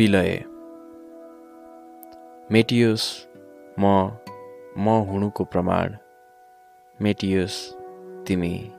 [0.00, 0.44] विलय।
[2.52, 3.26] मेटियोस्
[3.80, 4.10] म
[4.78, 5.96] म हुनुको प्रमाण।
[7.02, 7.72] मेटियोस्
[8.26, 8.72] तिमी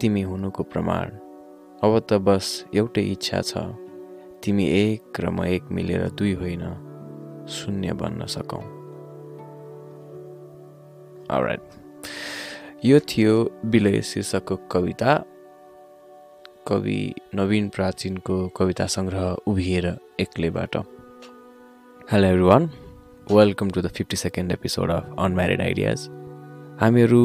[0.00, 1.10] तिमी हुनुको प्रमाण।
[1.82, 3.58] अब त बस एउटै इच्छा छ।
[4.44, 6.62] तिमी एक र म एक मिलेर दुई होइन
[7.48, 8.62] शून्य बन्न सकौँ।
[12.84, 15.24] यो थियो विलय शीर्षकको कविता।
[16.68, 17.02] कवि
[17.34, 19.86] नवीन प्राचीनको कविता सङ्ग्रह उभिएर
[20.20, 20.76] एक्लैबाट।
[22.12, 22.68] Hello everyone
[23.32, 26.06] welcome to the fifty second episode of unmarried ideas
[26.80, 27.20] हामीहरू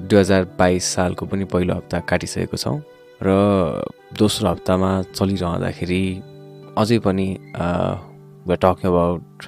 [0.00, 2.78] दुई हजार बाइस सालको पनि पहिलो हप्ता काटिसकेको छौँ
[3.22, 3.34] र
[4.18, 6.02] दोस्रो हप्तामा चलिरहँदाखेरि
[6.78, 7.28] अझै पनि
[8.48, 9.46] we talking about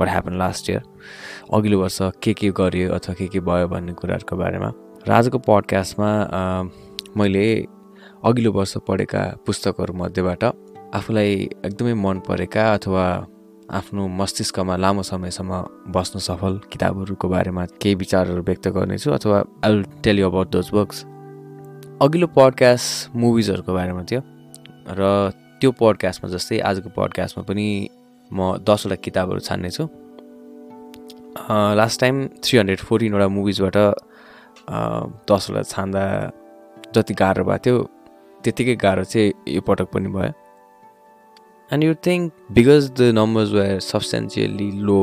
[0.00, 0.82] what happen last year
[1.52, 4.70] अघिल्लो वर्ष के के गर्यो अथवा के के भयो भन्ने कुराहरूको बारेमा।
[5.08, 6.12] र आजको पडकास्टमा
[7.16, 7.48] मैले
[8.24, 10.44] अघिल्लो वर्ष पढेका पुस्तकहरू मध्येबाट
[10.98, 11.34] आफूलाई
[11.64, 13.04] एकदमै मन परेका अथवा
[13.78, 15.52] आफ्नो मस्तिष्कमा लामो समयसम्म
[15.94, 20.70] बस्नु सफल किताबहरूको बारेमा केही विचारहरू व्यक्त गर्नेछु अथवा I will tell you about those
[20.74, 21.04] books
[22.02, 24.20] अघिल्लो पडकास्ट मुभिजहरूको बारेमा थियो
[24.98, 27.66] र त्यो पडकास्टमा जस्तै आजको पडकास्टमा पनि
[28.30, 29.84] म दसवटा किताबहरू छान्नेछु।
[31.80, 33.76] लास्ट टाइम थ्री हन्ड्रेड फोर्टिनवटा मुभिजबाट
[35.30, 36.04] दसवटा छान्दा
[36.94, 37.76] जति गाह्रो भएको थियो
[38.48, 40.32] त्यतिकै गाह्रो चाहिँ यो पटक पनि भयो।
[41.70, 45.00] And you think because the numbers were substantially low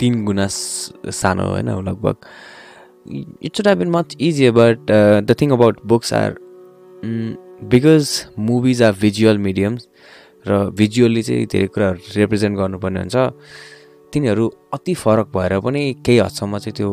[0.00, 2.16] तिन गुणा सानो होइन लगभग
[3.42, 4.90] it should have been much easier but
[5.28, 6.36] the thing about books are
[7.72, 9.88] because movies are visual mediums
[10.48, 13.16] र भिजुअल्ली चाहिँ धेरै कुराहरू रिप्रेजेन्ट गर्नुपर्ने हुन्छ
[14.12, 16.90] तिनीहरू अति फरक भएर पनि केही हदसम्म चाहिँ त्यो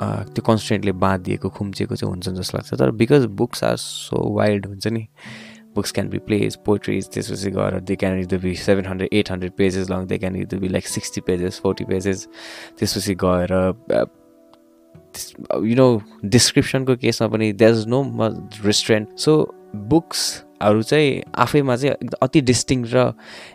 [0.00, 4.86] त्यो कन्सटेन्टले बाँधिएको खुम्चिएको चाहिँ हुन्छ जस्तो लाग्छ। तर because books are so wild हुन्छ
[4.86, 5.06] नि
[5.74, 9.52] books can be plays poetries त्यसपछि गएर they can either be seven hundred eight hundred
[9.58, 12.26] pages long they can either be like sixty pages forty pages
[12.78, 13.52] त्यसपछि गएर
[15.66, 15.88] यु नो
[16.24, 19.36] डिस्क्रिप्सनको केसमा पनि that is no much restaurant so
[19.76, 23.12] बुक्सहरू चाहिँ आफैमा चाहिँ एकदम अति डिस्टिङ र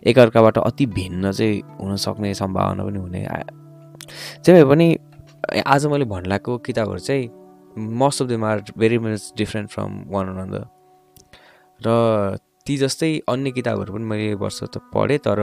[0.08, 3.28] एकअर्काबाट अति भिन्न चाहिँ हुनसक्ने सम्भावना पनि हुने।
[4.46, 4.88] त्यही भए पनि
[5.48, 7.30] आज मैले भन्लाको किताबहरू चाहिँ
[7.96, 10.66] most of them are very much different from one another
[11.80, 15.42] र ती जस्तै अन्य किताबहरू पनि मैले वर्ष त पढेँ तर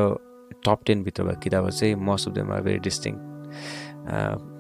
[0.65, 3.15] टप टेनभित्र भएको किताबहरू चाहिँ most of them are very distinct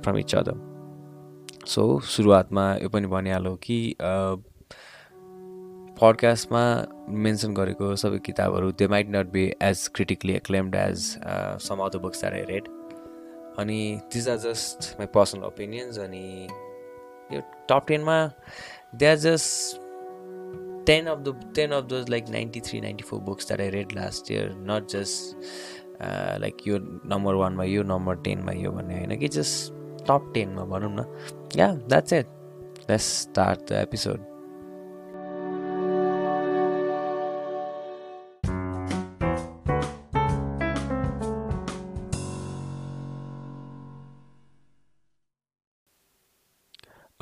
[0.03, 3.78] from each other so सुरुवातमा यो पनि भनिहालौँ कि
[5.97, 6.62] पडकास्टमा
[7.24, 11.10] मेन्सन गरेको सबै किताबहरू they might not be as critically acclaimed as
[11.62, 12.69] some other books that I read
[13.59, 16.49] अनि these are just my personal opinions अनि
[17.33, 18.33] यो टप टेनमा
[18.95, 19.77] they are just
[20.87, 23.93] ten of the ten of those like ninety three ninety four books that I read
[23.93, 25.37] last year not just
[26.41, 29.73] like यो number वानमा यो number टेनमा यो भन्ने होइन कि जस्ट
[30.05, 31.23] टप टेनमा भनौँ न।
[31.57, 32.27] या that's it
[32.91, 34.31] let's start the episode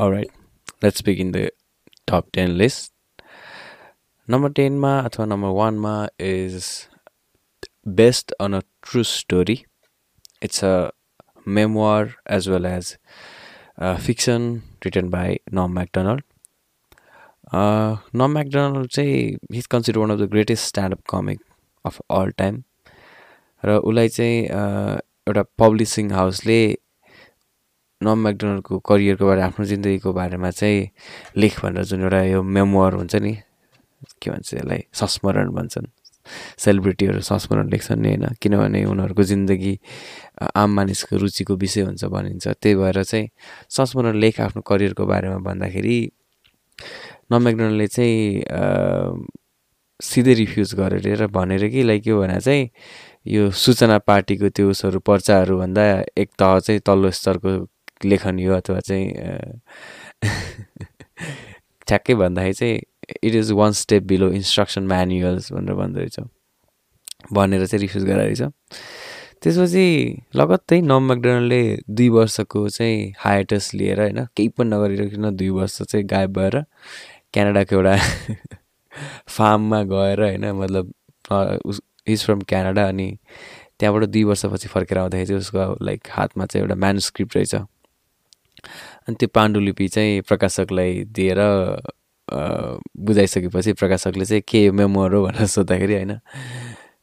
[0.00, 0.30] Alright,
[0.80, 1.50] let's begin the
[2.06, 2.92] top 10 list.
[4.28, 6.68] Number टेनमा अथवा नम्बर वानमा is
[7.98, 9.58] based on a true story
[10.42, 10.72] it's a
[11.58, 12.96] memoir as well as
[14.06, 14.50] fiction
[14.84, 16.22] written by नम McDonald
[18.22, 21.42] नम McDonald चाहिँ हिज consider one of the greatest stand-up comic
[21.84, 22.62] of all time
[23.62, 24.40] र उसलाई चाहिँ
[25.28, 26.60] एउटा पब्लिसिङ हाउसले
[28.00, 30.88] नम म्याकडोनल्डको करियरको बारे आफ्नो जिन्दगीको बारेमा चाहिँ
[31.36, 33.32] लेख भनेर जुन एउटा यो मेमोर हुन्छ नि
[34.16, 35.86] के भन्छ यसलाई संस्मरण भन्छन्।
[36.64, 39.74] सेलिब्रिटीहरू संस्मरण लेख्छन् नि होइन किनभने उनीहरूको जिन्दगी
[40.56, 43.28] आम मानिसको रुचिको विषय हुन्छ भनिन्छ। त्यही भएर चाहिँ
[43.68, 45.98] संस्मरण लेख आफ्नो करियरको बारेमा भन्दाखेरि
[47.32, 49.28] नम्याकडनले चाहिँ
[50.00, 52.64] सिधै रिफ्युज गरेर र भनेर कि लाइक के भने चाहिँ
[53.28, 55.84] यो सूचना पार्टीको त्यो उसहरू पर्चाहरूभन्दा
[56.16, 57.52] एक तह चाहिँ तल्लो स्तरको
[58.04, 59.12] लेखन यो अथवा चाहिँ
[61.86, 62.80] ठ्याक्कै भन्दाखेरि चाहिँ
[63.22, 66.20] it is one step below instruction manuals भनेर भन्दो रहेछ
[67.32, 68.42] भनेर चाहिँ रिफ्युज गराएछ
[69.42, 75.82] त्यसपछि लगत्तै नम म्याकडोनल्डले दुई वर्षको चाहिँ हाइटस लिएर होइन केही पनि नगरिरहेको दुई वर्ष
[75.82, 76.64] चाहिँ गायब भएर
[77.32, 77.98] क्यानाडाको एउटा
[79.28, 80.92] फार्ममा गएर होइन मतलब
[82.06, 83.18] इज फ्रम क्यानाडा अनि
[83.78, 87.54] त्यहाँबाट दुई वर्षपछि फर्केर आउँदाखेरि चाहिँ उसको लाइक हातमा चाहिँ एउटा म्यानुस्क्रिप्ट रहेछ।
[89.10, 91.38] अनि त्यो पाण्डुलिपि चाहिँ प्रकाशकलाई दिएर
[92.96, 96.10] बुझाइसकेपछि प्रकाशकले चाहिँ के मेमोर हो भनेर सोद्धाखेरि होइन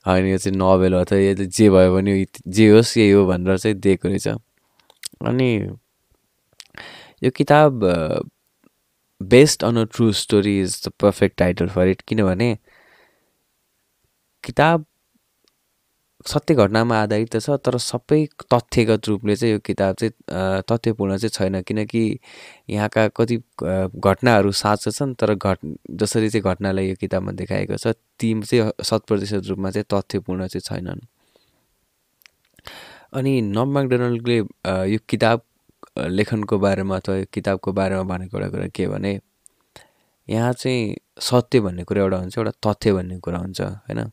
[0.08, 3.78] होइन यो चाहिँ नोभल अथवा यो जे भयो भने जे होस् यही हो भनेर चाहिँ
[3.78, 4.28] दिएको रहेछ।
[5.28, 5.50] अनि
[7.24, 7.84] यो किताब
[9.22, 12.58] based on a true story is the perfect title for it किनभने
[14.44, 14.86] किताब
[16.26, 20.12] सत्य घटनामा आधारित त छ तर सबै तथ्यगत रूपले चाहिँ यो किताब चाहिँ
[20.70, 22.02] तथ्यपूर्ण चाहिँ छैन। किनकि
[22.70, 23.38] यहाँका कति
[24.02, 25.60] घटनाहरू साँचो छन् तर घट
[26.02, 30.66] जसरी चाहिँ घटनालाई यो किताबमा देखाएको छ ती चाहिँ शत प्रतिशत रूपमा चाहिँ तथ्यपूर्ण चाहिँ
[30.70, 31.06] छैनन्।
[33.14, 35.42] अनि नम म्याकडोनल्डले यो किताब
[36.18, 39.20] लेखनको बारेमा अथवा यो किताबको बारेमा भनेको एउटा कुरा के भने
[40.28, 44.12] यहाँ चाहिँ सत्य भन्ने कुरा एउटा हुन्छ एउटा तथ्य भन्ने कुरा हुन्छ होइन?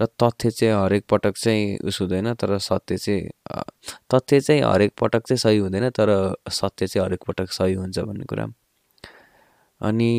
[0.00, 3.28] र तथ्य चाहिँ हरेक पटक चाहिँ उस हुँदैन तर सत्य चाहिँ
[4.14, 6.10] तथ्य चाहिँ हरेक पटक चाहिँ सही हुँदैन तर
[6.50, 8.46] सत्य चाहिँ हरेक पटक सही हुन्छ भन्ने कुरा।
[9.80, 10.10] अनि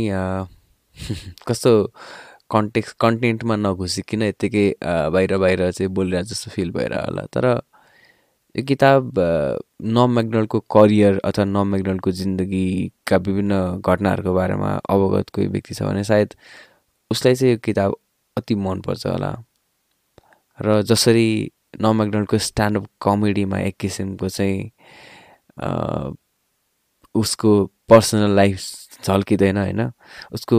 [1.48, 1.72] कस्तो
[2.52, 7.46] कन्टेक्स कन्टेन्टमा नघुसिकन यत्तिकै बाहिर बाहिर चाहिँ बोलिरहेको जस्तो फिल भएर होला। तर
[8.56, 9.20] यो किताब
[9.86, 16.04] नम म्याकडोनल्डको करियर अथवा नम म्याकडोनल्डको जिन्दगीका विभिन्न घटनाहरूको बारेमा अवगत कोही व्यक्ति छ भने
[16.04, 16.34] सायद
[17.12, 17.96] उसलाई चाहिँ यो किताब
[18.38, 19.32] अति मनपर्छ होला।
[20.62, 21.28] र जसरी
[21.82, 24.72] नम म्याकडोनल्डको स्ट्यान्डअप कमेडीमा एक किसिमको चाहिँ
[27.16, 27.52] उसको
[27.90, 28.60] पर्सनल लाइफ
[29.04, 29.92] झल्किँदैन होइन?
[30.34, 30.58] उसको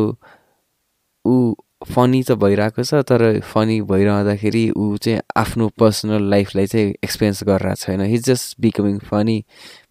[1.24, 1.54] ऊ
[1.94, 7.82] फनी त भइरहेको छ तर फनी भइरहँदाखेरि ऊ चाहिँ आफ्नो पर्सनल लाइफलाई चाहिँ एक्सपिरियन्स गरिरहेको
[7.82, 9.38] छैन his just becoming funny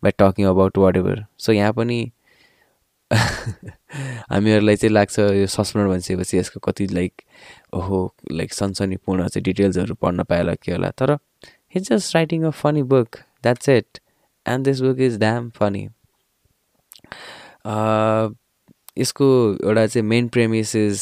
[0.04, 2.00] by talking about whatever so यहाँ पनि
[4.32, 7.22] हामीहरूलाई चाहिँ लाग्छ यो सस्पेन्ड भनिसकेपछि यसको कति लाइक
[7.74, 8.00] ओहो
[8.32, 10.90] लाइक सनसनीपूर्ण चाहिँ डिटेल्सहरू पढ्न पाएला के होला?
[10.92, 11.18] तर
[11.76, 14.00] his just writing a funny book that's it
[14.46, 15.88] and this book is damn funny
[19.00, 19.26] यसको
[19.64, 21.02] एउटा चाहिँ main premise is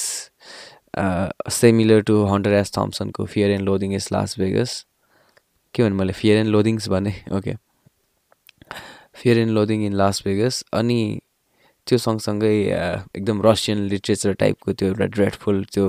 [1.52, 4.86] similar to Hunter S थम्सनको fear and loathing is Las Vegas
[5.75, 6.14] के भन्नु मैले?
[6.14, 7.14] फियर एन्ड लोदिङ्स भने?
[7.38, 7.54] Okay
[9.16, 11.19] fear and loathing in Las Vegas अनि
[11.88, 12.54] त्यो सँगसँगै
[13.18, 15.86] एकदम रसियन लिट्रेचर टाइपको त्यो एउटा ड्रेडफुल त्यो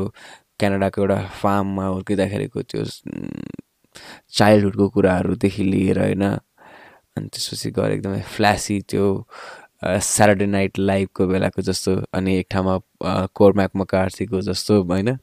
[0.60, 2.84] क्यानाडाको एउटा फार्ममा हुर्किँदाखेरिको त्यो
[4.32, 9.06] चाइल्डहुडको कुराहरूदेखि लिएर होइन अनि त्यसपछि गएर एकदमै फ्ल्यासी त्यो
[9.84, 12.78] स्याटरडे नाइट लाइभको बेलाको जस्तो अनि एक ठाउँमा
[13.34, 15.16] कोरम्याक मकार्थीको जस्तो होइन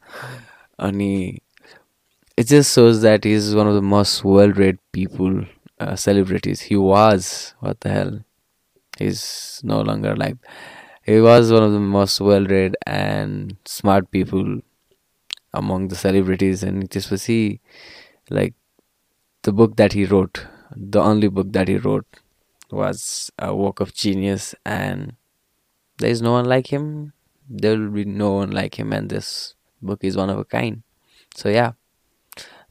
[0.79, 1.11] अनि
[2.37, 5.45] it just shows that is one of the most well read people
[5.97, 7.27] celebrities he was
[7.63, 8.21] what the hell
[9.01, 9.21] is
[9.65, 10.37] no longer life
[11.07, 14.61] he was one of the most well read and smart people
[15.54, 17.60] among the celebrities and त्यसपछि
[18.30, 18.54] like
[19.42, 20.46] the book that he wrote
[20.76, 22.06] the only book that he wrote
[22.70, 25.14] was a work of genius and
[25.98, 27.12] there is no one like him
[27.48, 30.82] there will be no one like him and this book is one of a kind
[31.34, 31.72] so yeah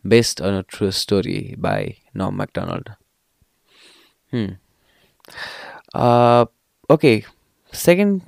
[0.08, 2.92] based on a true story by Norm MacDonald
[4.32, 4.54] hmm
[5.94, 6.46] uh
[6.90, 7.26] okay
[7.72, 8.22] second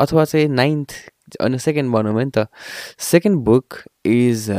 [0.00, 0.92] अथवा चाहिँ ninth
[1.41, 2.47] अनि second भनौँ भने त
[3.11, 4.49] second book is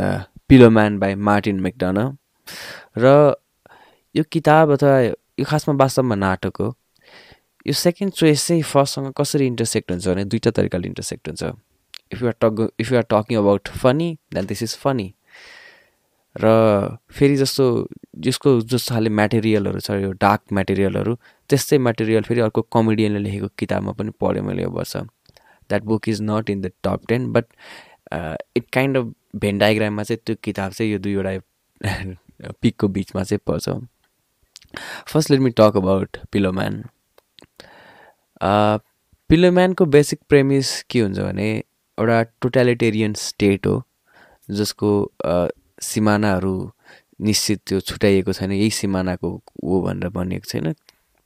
[0.49, 1.99] Pillowman by Martin McDonagh
[2.99, 3.35] र
[4.15, 6.69] यो किताब अथवा यो खासमा वास्तवमा नाटक हो।
[7.67, 11.43] यो सेकेन्ड चोइस चाहिँ फर्स्टसँग कसरी इन्टरसेक्ट हुन्छ भने दुईवटा तरिकाले इन्टरसेक्ट हुन्छ।
[12.13, 15.13] If you're talk if you're talking about funny then this is funny
[16.37, 16.47] र
[17.11, 17.65] फेरि जस्तो
[18.25, 21.15] जसको जस्तो खाले म्याटेरियलहरू छ यो डार्क म्याटेरियलहरू
[21.51, 24.97] त्यस्तै म्याटेरियल फेरि अर्को कमेडियनले लेखेको किताबमा पनि पढेँ मैले यो वर्ष।
[25.71, 27.45] That book is not in the top ten but
[28.57, 31.39] it kind of Venn डायग्राममा चाहिँ त्यो किताब चाहिँ यो दुईवटा
[32.63, 33.69] पिकको बिचमा चाहिँ पर्छ
[35.13, 36.83] first let me talk about Pillowman
[39.31, 41.49] पिलोम्यानको basic premise के हुन्छ भने
[41.99, 43.83] एउटा टोटालिटेरियन स्टेट हो
[44.49, 44.91] जसको
[45.83, 46.55] सिमानाहरू
[47.21, 49.31] निश्चित त्यो छुट्याइएको छैन यही सिमानाको
[49.65, 50.75] हो भनेर भनिएको छैन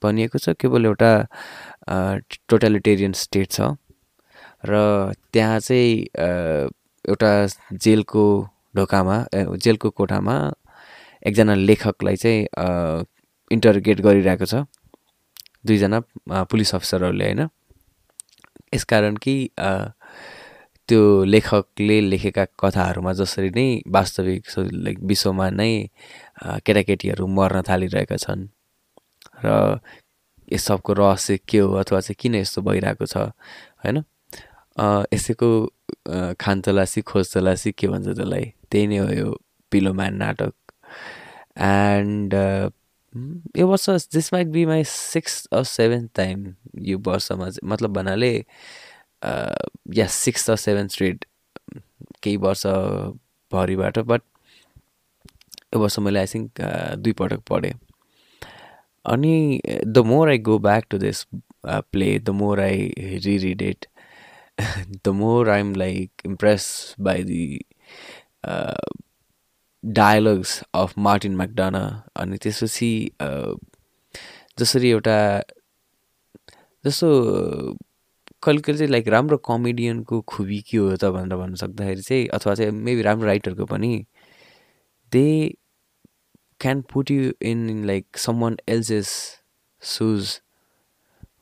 [0.02, 1.12] भनिएको छ केवल एउटा
[2.48, 3.70] टोटालिटेरियन स्टेट छ
[4.64, 4.72] र
[5.32, 5.92] त्यहाँ चाहिँ
[7.04, 7.30] एउटा
[7.72, 8.24] जेलको
[8.76, 10.36] ढोकामा जेलको कोठामा
[11.26, 12.40] एकजना लेखकलाई चाहिँ
[13.50, 14.54] इन्टरगेट गरिरहेको छ।
[15.66, 15.98] दुईजना
[16.50, 17.48] पुलिस अफसरहरूले होइन?
[18.74, 19.34] यसकारण कि
[20.88, 24.42] त्यो लेखकले लेखेका कथाहरूमा जसरी नै वास्तविक
[25.10, 25.72] विश्वमा नै
[26.66, 28.48] केटाकेटीहरू मर्न थालिरहेका छन्।
[29.44, 29.80] र
[30.52, 33.16] यस सबको रहस्य के हो अथवा चाहिँ किन यस्तो भइरहेको छ
[33.84, 34.02] होइन?
[34.80, 35.50] यसैको
[36.40, 38.44] खानतलासी खोजतलासी के भन्छ त्यसलाई?
[38.70, 39.28] त्यही नै हो यो
[39.72, 40.54] पिलोम्यान नाटक।
[41.58, 42.34] एन्ड
[43.56, 46.46] यो वर्ष this might be my six or seventh time
[46.88, 48.32] यो वर्षमा चाहिँ मतलब भन्नाले
[49.96, 51.24] या सिक्स अर सेभेन्थ स्ट्रिट
[52.22, 54.22] केही वर्षभरिबाट बट
[55.74, 56.60] यो वर्ष मैले आई थिङ्क
[56.98, 57.74] दुईपटक पढेँ।
[59.04, 61.26] अनि the more I go back to this
[61.66, 62.92] play the more I
[63.24, 63.86] reread it
[65.04, 66.64] the more I am like impress
[67.00, 67.60] by the
[69.84, 71.84] dialogues of Martin McDonagh
[72.20, 72.90] अनि त्यसपछि
[74.58, 75.18] जसरी एउटा
[76.84, 77.08] जस्तो
[78.42, 82.54] कहिले कहिले चाहिँ लाइक राम्रो कमेडियनको खुबी के हो त भनेर भन्न सक्दाखेरि चाहिँ अथवा
[82.54, 83.92] चाहिँ मेबी राम्रो राइटरको पनि
[85.12, 85.26] they
[86.60, 89.08] can put you in like someone else's
[89.82, 90.38] shoes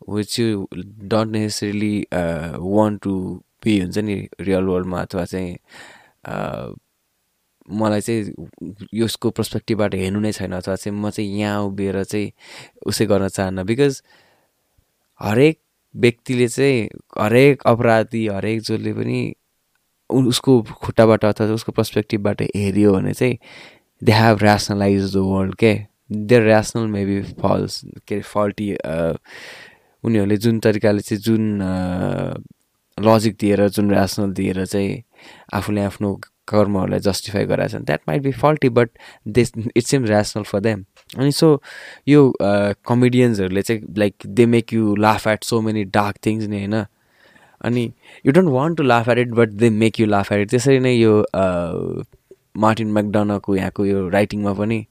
[0.08, 3.14] which you don't necessarily want to
[3.64, 5.56] be हुन्छ नि रियल वर्ल्डमा अथवा चाहिँ
[7.70, 8.48] मलाई चाहिँ
[8.94, 12.30] यसको पर्सपेक्टिभबाट हेर्नु नै छैन अथवा चाहिँ म चाहिँ यहाँ उभिएर चाहिँ
[12.86, 14.02] उसै गर्न चाहन्न बिकज
[15.20, 15.58] हरेक
[15.94, 16.88] व्यक्तिले चाहिँ
[17.18, 19.20] हरेक अपराधी हरेक जसले पनि
[20.10, 23.38] उसको खुट्टाबाट अथवा उसको पर्सपेक्टिभबाट हेऱ्यो भने चाहिँ
[24.02, 25.74] they have rationalize the world के
[26.10, 28.70] देयर ऱ्यासनल मेबी फल्स के अरे फल्टी
[30.08, 31.44] उनीहरूले जुन तरिकाले चाहिँ जुन
[32.98, 35.02] लजिक दिएर जुन ऱ्यासनल दिएर चाहिँ
[35.54, 38.90] आफूले आफ्नो कर्महरूलाई जस्टिफाई गराएको छन् that might be faulty but
[39.28, 40.84] this it's am rational for them
[41.16, 41.50] अनि सो
[42.08, 42.32] यो
[42.88, 46.84] कमेडियन्सहरूले चाहिँ like they make you laugh at so many dark things नि होइन?
[47.64, 47.92] अनि
[48.26, 50.78] you don't want to laugh at it but they make you laugh at it त्यसरी
[50.78, 51.14] नै यो
[52.56, 54.84] मार्टिन म्याकडोनाको यहाँको यो राइटिङमा पनि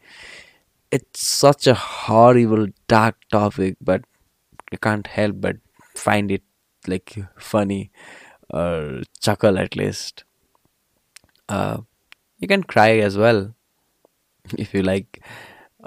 [0.91, 4.05] it's such a horrible dark topic but
[4.72, 5.60] you can't help but
[5.96, 6.42] find it
[6.88, 7.10] like
[7.52, 7.88] funny
[9.22, 10.24] chuckle at least
[12.42, 13.40] you can cry as well
[14.58, 15.20] if you like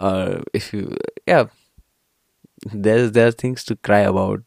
[0.10, 0.98] or if you
[1.28, 1.46] yeah
[2.72, 4.42] there's there are things to cry about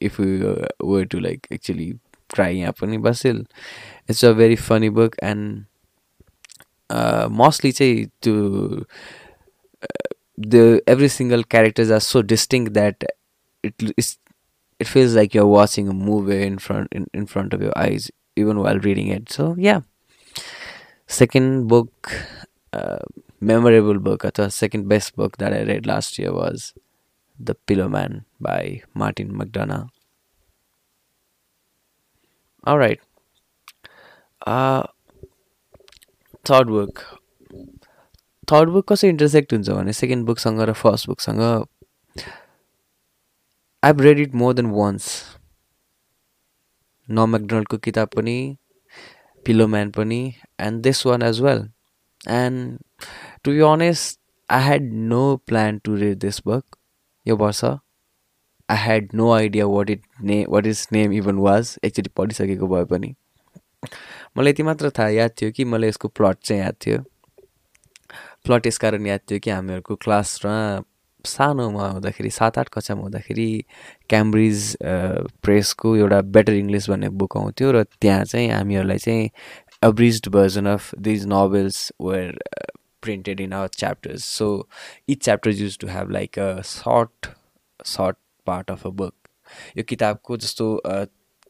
[0.00, 1.88] if we uh, were to like actually
[2.34, 3.40] cry यहाँ पनि but still
[4.06, 5.64] it's a very funny book and
[6.90, 8.34] uh, mostly चाहिँ to
[9.82, 13.08] uh, the every single characters are so distinct that
[13.62, 14.18] it is
[14.78, 18.10] it feels like you're watching a movie in front in, in front of your eyes
[18.36, 19.80] even while reading it so yeah
[21.06, 22.12] second book
[22.72, 22.98] uh,
[23.40, 26.74] memorable book अथवा second best book that I read last year was
[27.38, 29.88] The Pillow Man by Martin McDonough.
[32.64, 33.00] All right.
[34.46, 34.86] Uh,
[36.50, 36.98] third book
[38.50, 41.40] third book कसरी intersect हुन्छ भने second बुकसँग र first बुकसँग
[43.83, 45.05] I read it more than once
[47.09, 48.57] न म्याकडोनल्डको किताब पनि
[49.45, 50.19] Pillowman पनि
[50.59, 51.63] and this one as well
[52.29, 52.79] and
[53.43, 54.19] to be honest
[54.49, 56.77] I had no plan to read this book
[57.25, 62.09] यो वर्ष I had no idea what it ने what is name even was एकचोटि
[62.17, 63.13] पढिसकेको भए पनि।
[64.37, 67.03] मलाई यति मात्र थाहा याद थियो कि मलाई यसको प्लट चाहिँ याद थियो।
[68.45, 70.55] प्लट यस कारण याद थियो कि हामीहरूको क्लासमा
[71.25, 73.49] सानोमा हुँदाखेरि सात आठ कक्षामा हुँदाखेरि
[74.09, 74.75] क्याम्ब्रिज
[75.43, 79.29] प्रेसको एउटा बेटर इङ्ग्लिस भन्ने बुक आउँथ्यो र त्यहाँ चाहिँ हामीहरूलाई चाहिँ
[79.83, 82.37] abridged version of these novels were
[83.01, 84.23] printed in our chapters.
[84.23, 84.67] So
[85.07, 87.29] each chapter used to have like a short,
[87.85, 89.15] short part of a book.
[89.77, 90.65] यो किताबको जस्तो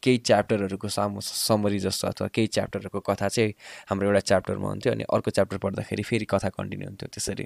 [0.03, 3.53] केही च्याप्टरहरूको सामु समरी जस्तो अथवा केही च्याप्टरहरूको कथा चाहिँ
[3.89, 7.45] हाम्रो एउटा च्याप्टरमा हुन्थ्यो अनि अर्को च्याप्टर पढ्दाखेरि फेरि कथा कन्टिन्यू हुन्थ्यो त्यसरी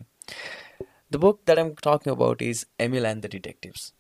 [1.11, 3.91] the book that am talking about is Emil and the Detectives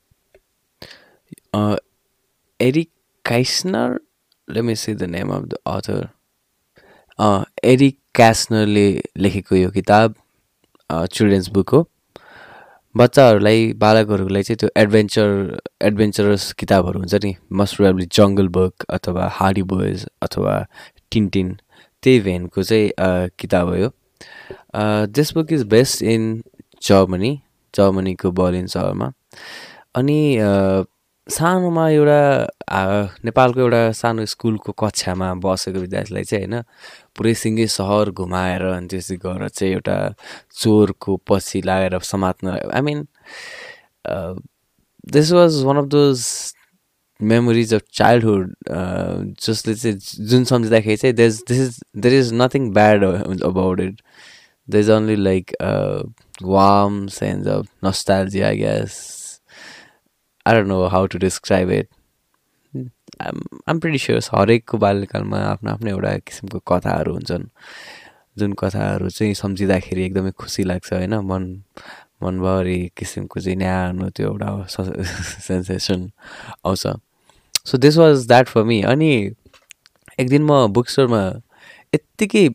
[2.59, 2.89] Erich
[3.25, 3.99] Kastner
[4.47, 6.07] let me see the name of the author
[7.63, 10.15] Erich क्यासनरले लेखेको यो किताब
[10.89, 11.85] चिल्ड्रेन्स बुक हो
[12.95, 17.35] बच्चाहरूलाई बालकहरूलाई चाहिँ त्यो एडभेन्चर एडभेन्चरस किताबहरू हुन्छ नि?
[17.51, 20.53] मस्ट प्रोब्ली जङ्गल बुक अथवा हार्डी बोइज अथवा
[21.11, 21.49] टिन्टिन
[22.03, 23.89] त्यही भेनको चाहिँ किताब हो यो.
[25.17, 26.41] This book is best in
[26.87, 27.31] Germany
[27.73, 29.11] जर्मनीको बर्लिन सहरमा।
[29.95, 30.19] अनि
[31.27, 32.19] सानोमा एउटा
[33.25, 36.61] नेपालको एउटा सानो स्कुलको कक्षामा बसेको विद्यार्थीलाई चाहिँ होइन
[37.17, 39.97] पुरै सिङ्गै सहर घुमाएर अनि त्यसै गरेर चाहिँ एउटा
[40.61, 43.01] चोरको पछि लागेर समात्न I mean
[45.13, 46.27] this was one of those
[47.19, 48.53] memories of childhood
[49.41, 54.01] जसले चाहिँ जुन सम्झिँदाखेरि चाहिँ there's this is there is nothing bad about it
[54.69, 55.51] there is only like
[56.43, 59.03] warm sense of nostalgia I guess
[60.47, 61.87] I don't know how to describe it.
[63.67, 67.45] I'm pretty sure हरेकको बाल्यकालमा आफ्नो आफ्नो एउटा किसिमको कथाहरू हुन्छन्।
[68.37, 71.13] जुन कथाहरू चाहिँ सम्झिँदाखेरि एकदमै खुसी लाग्छ होइन?
[71.31, 71.43] मन
[72.23, 74.49] मनभरि किसिमको चाहिँ न्यानो त्यो एउटा
[75.47, 76.09] सेन्सेसन
[76.65, 76.83] आउँछ।
[77.65, 79.11] So this was that for me अनि
[80.19, 81.23] एक दिन म बुक स्टोरमा
[81.93, 82.47] यत्तिकै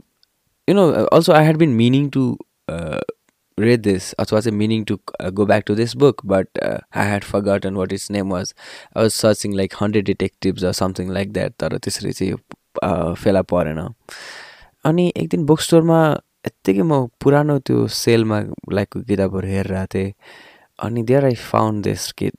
[0.71, 2.27] you know also I had been meaning to
[3.59, 4.13] read this.
[4.19, 7.93] अथवा चाहिँ to uh, go back to this book but uh, I had forgotten what
[7.93, 8.55] its name was.
[8.95, 13.79] I was searching like hundred detectives or something like that तर त्यसरी चाहिँ फेला परेन
[14.85, 16.01] अनि एक दिन बुक स्टोरमा
[16.47, 18.39] यत्तिकै म पुरानो त्यो सेलमा
[18.73, 20.13] लागेको किताबहरू हेरिरहेको थिएँ
[20.87, 22.31] अनि देयर आई फाउन्ड दिस कि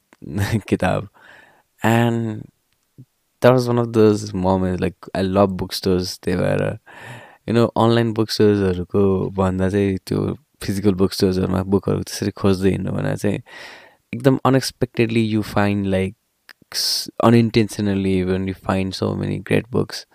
[0.70, 1.08] किताब
[1.82, 2.42] and
[3.42, 6.64] that was one of those moment like I love book stores त्यही भएर
[7.48, 9.04] यु नो अनलाइन बुक स्टोर्सहरूको
[9.38, 10.34] भन्दा चाहिँ त्यो
[10.64, 13.40] फिजिकल बुक स्टोर्सहरूमा बुकहरू त्यसरी खोज्दै हिँड्नु भने चाहिँ
[14.14, 16.16] एकदम unexpectedly you find like
[17.24, 20.06] unintentionally even you find so many great books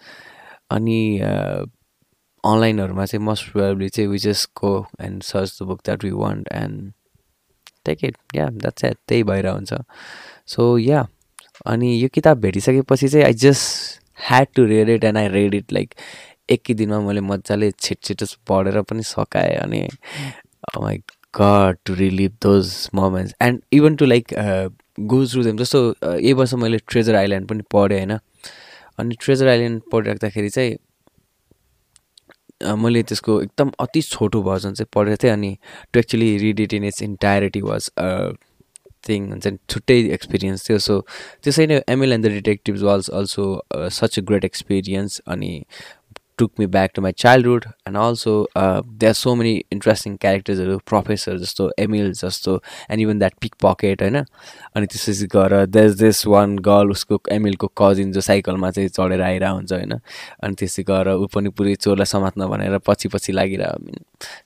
[0.71, 6.11] अनि अनलाइनहरूमा चाहिँ मोस्ट प्रोबेबली चाहिँ we just go and search the book that we
[6.11, 6.93] want and
[7.85, 9.75] take it yeah that's at त्यही भएर हुन्छ।
[10.47, 11.07] सो या
[11.67, 15.73] अनि यो किताब भेटिसकेपछि चाहिँ I just had to read it and I read it
[15.73, 15.95] like
[16.49, 19.83] एकै दिनमा मैले मजाले छिट छिटो पढेर पनि सकाएँ अनि
[20.83, 20.97] my
[21.35, 24.35] god to relive those moments and even to like
[25.13, 28.19] go through them जस्तो यही वर्ष मैले ट्रेजर आइल्यान्ड पनि पढेँ होइन?
[28.99, 30.77] अनि ट्रेजर आइल्यान्ड पढिराख्दाखेरि चाहिँ
[32.83, 35.57] मैले त्यसको एकदम अति छोटो भर्जन चाहिँ पढेको थिएँ अनि
[35.93, 37.91] to actually read it in its entirety was
[39.09, 40.79] thing हुन्छ नि छुट्टै एक्सपिरियन्स थियो.
[40.79, 41.01] सो
[41.45, 43.45] त्यसै नै Emil and the detectives was also
[43.99, 45.53] such a great experience अनि
[46.39, 51.39] took me back to my childhood and also they are so many interesting क्यारेक्टर्सहरू professor
[51.39, 52.57] जस्तो Emil जस्तो
[52.91, 57.71] and even that pickpocket होइन अनि त्यसपछि गएर देस दिस वान गर्ल उसको एमिलको
[57.79, 59.93] cousin जो साइकलमा चाहिँ चढेर आइरह हुन्छ होइन?
[60.43, 63.77] अनि त्यसै गएर ऊ पनि पुरै चोरलाई समात्न भनेर पछि पछि लागिरह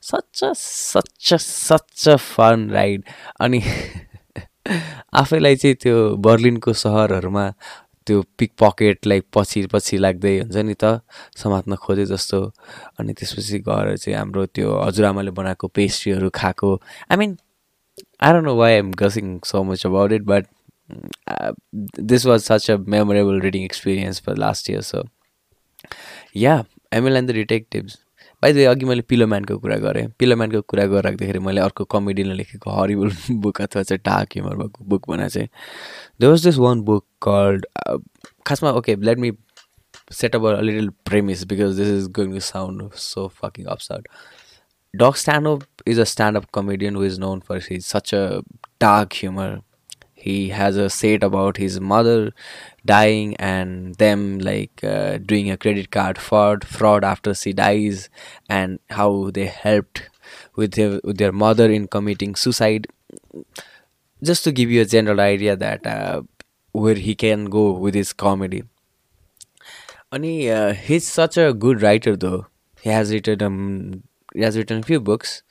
[0.02, 3.04] such such such fun ride
[3.40, 3.62] अनि
[5.14, 7.46] आफैलाई चाहिँ त्यो बर्लिनको सहरहरूमा
[8.10, 11.00] त्यो पिक पकेटलाई पछि पछि लाग्दै हुन्छ नि त
[11.42, 12.40] समात्न खोजे जस्तो।
[12.98, 16.70] अनि त्यसपछि गएर चाहिँ हाम्रो त्यो हजुरआमाले बनाएको पेस्ट्रीहरू खाएको।
[17.10, 17.36] I mean
[18.22, 20.46] I know why am gushing so much about it but
[22.10, 25.02] this was such a memorable reading experience for last year so
[26.36, 26.54] yeah
[26.94, 27.98] Emil and the detectives
[28.42, 33.10] by अघि मैले पिलोम्यानको कुरा गरेँ। पिलोम्यानको कुरा गरिराख्दाखेरि मैले अर्को कमेडीले लेखेको हरिबल
[33.44, 35.48] बुक अथवा चाहिँ डार्क ह्युमर भएको बुक भने चाहिँ
[36.20, 37.66] they was this one book called
[38.46, 39.32] खासमा okay let me
[40.12, 44.08] set up a little premise because this is going to sound so fucking absurd
[44.94, 45.14] Doug
[45.48, 48.40] Stanhope is a stand up comedian is known for his such a
[48.80, 49.60] dark humor
[50.20, 52.32] he has a set about his mother
[52.84, 58.08] dying and them like uh, doing a credit card fraud fraud after she dies
[58.48, 60.02] and how they helped
[60.56, 62.86] with their, with their mother in committing suicide.
[64.22, 66.22] Just to give you a general idea that uh,
[66.72, 68.64] where he can go with his comedy.
[70.20, 72.46] He, uh, he's such a good writer though.
[72.82, 74.02] He has written um,
[74.34, 75.42] he has written a few books.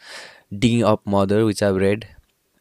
[0.52, 2.08] Digging up mother which i've read.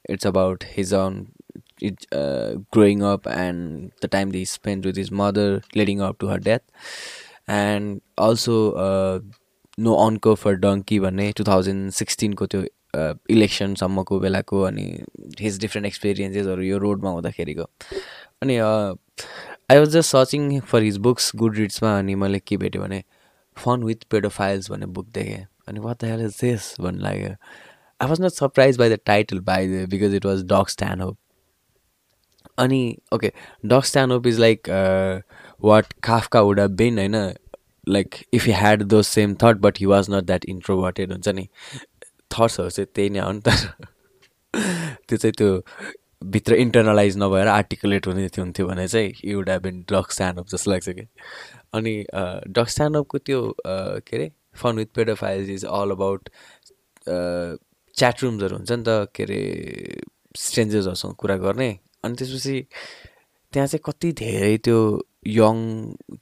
[0.05, 1.33] It's about his own
[1.83, 6.27] it, uh, growing up and the time they spent with his mother leading up to
[6.29, 6.63] her death.
[7.47, 9.21] And also uh,
[9.81, 12.63] no अनको for donkey भन्ने two thousand सिक्सटिनको त्यो
[13.31, 14.87] इलेक्सनसम्मको बेलाको अनि
[15.41, 17.63] हिज different एक्सपिरियन्सेसहरू यो रोडमा हुँदाखेरिको।
[18.43, 23.03] अनि I was just searching for his books good रिड्समा अनि मैले के भेटेँ भने
[23.57, 27.31] फन विथ पेडोफाइल्स भन्ने बुक देखेँ। अनि what the hell is this भन्नु लाग्यो।
[28.03, 30.67] I was not surprise by the title by the because it was Doug
[31.03, 31.19] Stanhope
[32.59, 33.33] अनि okay
[33.67, 34.69] Doug Stanhope is like
[35.63, 37.15] what Kafka would have been होइन?
[37.89, 41.49] Like if you had though same thought but he was not that introverted हुन्छ नि?
[42.31, 43.49] थट्सहरू चाहिँ त्यही नै हो नि त।
[45.09, 45.63] त्यो चाहिँ त्यो
[46.33, 50.47] भित्र इन्टरनलाइज नभएर आर्टिकुलेट हुने थियो हुन्थ्यो भने चाहिँ you would have been Doug Stanhope
[50.49, 51.07] जस्तो लाग्छ कि।
[51.75, 54.31] अनि डग स्ट्यान्ड अपको त्यो के अरे?
[54.57, 56.29] Fun with pedophiles is all about
[57.07, 60.01] chat रुम्सहरू हुन्छ नि त के अरे?
[60.37, 61.71] स्ट्रेन्जर्सहरूसँग कुरा गर्ने।
[62.05, 62.67] अनि त्यसपछि
[63.53, 64.79] त्यहाँ चाहिँ कति धेरै त्यो
[65.27, 65.57] यङ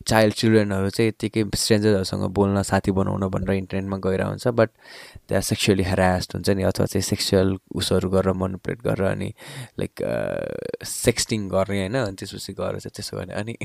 [0.09, 4.71] चाइल्ड चिल्ड्रेनहरू चाहिँ यत्तिकै स्ट्रेन्जर्सहरूसँग बोल्न साथी बनाउन भनेर इन्टरनेटमा गइरहेको हुन्छ बट
[5.29, 9.33] त्यहाँ सेक्सुअली हेरास्ड हुन्छ नि अथवा चाहिँ सेक्सुअल उसहरू गरेर मोनिपुलेट गरेर अनि
[9.79, 10.03] लाइक
[10.85, 13.57] सेक्सटिङ गर्ने होइन अनि त्यसपछि गएर चाहिँ त्यसो गर्ने अनि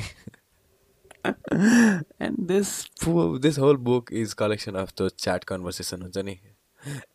[2.21, 2.85] and this
[3.41, 6.39] this whole book is collection of the chat conversation हुन्छ नि।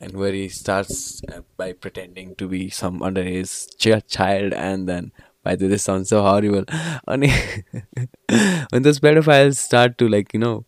[0.01, 5.13] And where he starts uh, by pretending to be some underage ch- child and then
[5.45, 6.65] by the way this sounds so horrible
[7.09, 7.25] and
[8.71, 10.65] when those pedophiles start to like you know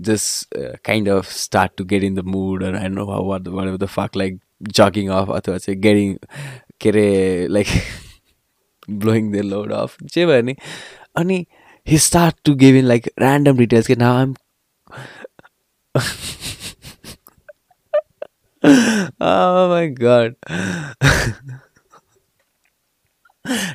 [0.00, 3.22] just uh, kind of start to get in the mood or I don't know how
[3.22, 4.38] what whatever the fuck like
[4.72, 6.18] jogging off or say getting
[6.78, 6.96] get
[7.50, 7.68] like
[8.88, 9.98] blowing their load off
[11.14, 11.36] and
[11.84, 14.36] he start to give in like random details now I'm
[19.20, 20.36] oh my god.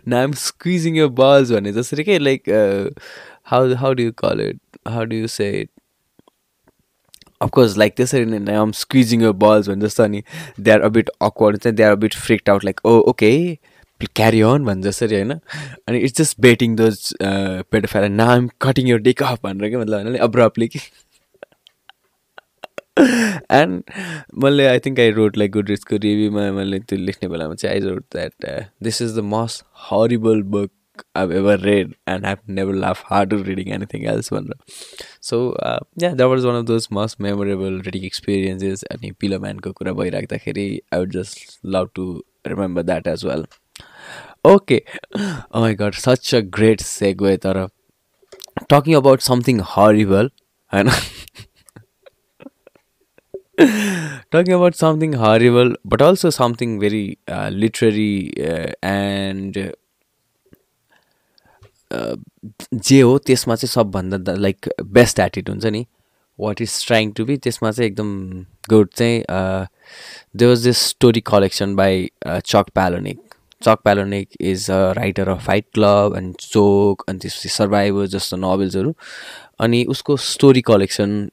[0.06, 1.68] now I'm squeezing your balls one.
[1.68, 2.20] Okay?
[2.20, 2.90] Like uh,
[3.44, 4.60] how how do you call it?
[4.86, 5.70] How do you say it?
[7.42, 10.24] Of course, like this now I'm squeezing your balls when the sunny
[10.58, 13.60] they're a bit awkward and they're a bit freaked out, like, oh okay,
[14.16, 17.14] carry on भन्छ जसरी होइन अनि it's just betting those
[17.74, 20.80] नाम um cutting यो deck of भनेर क्या मतलब होइन अब्रप्ली कि
[23.52, 23.84] एन्ड
[24.44, 27.88] मैले I think I wrote like good रिड्सको रिभ्यूमा मैले त्यो लेख्ने बेलामा चाहिँ I
[27.88, 30.72] wrote that this is the most horrible book
[31.16, 34.58] I've ever read and I've never laughed harder reading anything else भनेर।
[35.22, 35.40] So
[36.02, 40.68] yeah that was one of those most memorable reading experiences अनि पिलो म्यानको कुरा भइराख्दाखेरि
[40.94, 42.12] I would just love to
[42.48, 43.46] remember that as well
[44.46, 44.82] okay
[45.56, 47.66] my god such a great segue तर
[48.70, 50.32] talking about something horrible
[50.74, 50.90] होइन
[54.32, 59.72] talking about something horrible but also something very uh, literary uh, and uh,
[62.74, 65.86] जे हो त्यसमा चाहिँ सबभन्दा like best at it हुन्छ नि।
[66.40, 68.14] What is trying to be त्यसमा चाहिँ एकदम
[68.70, 69.24] गुड चाहिँ
[70.36, 73.20] they was this story collection by Chuck Palahniuk
[73.64, 78.96] Chuck Palahniuk is a writer of Fight Club and Choke अनि त्यसपछि सर्भाइभर जस्तो नोभल्सहरू
[79.60, 81.28] अनि उसको स्टोरी कलेक्सन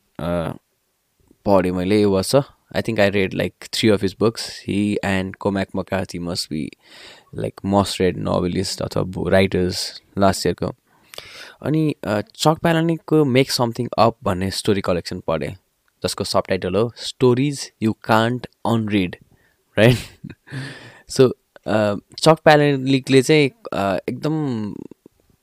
[1.48, 5.36] पढेँ मैले यो वर्ष I think I read like three of his books he and
[5.36, 6.68] Cormac McCarthy must be
[7.34, 9.80] like must read novelist अथवा राइटर्स
[10.18, 10.74] लास्ट इयरको
[11.62, 15.54] अनि चक प्यालानिकको मेक समथिङ अप भन्ने स्टोरी कलेक्सन पढेँ।
[16.02, 19.16] जसको सब टाइटल हो stories you can't unread
[19.76, 20.34] right
[21.10, 21.28] so
[21.68, 24.36] Chuck प्यालानिकले चाहिँ एकदम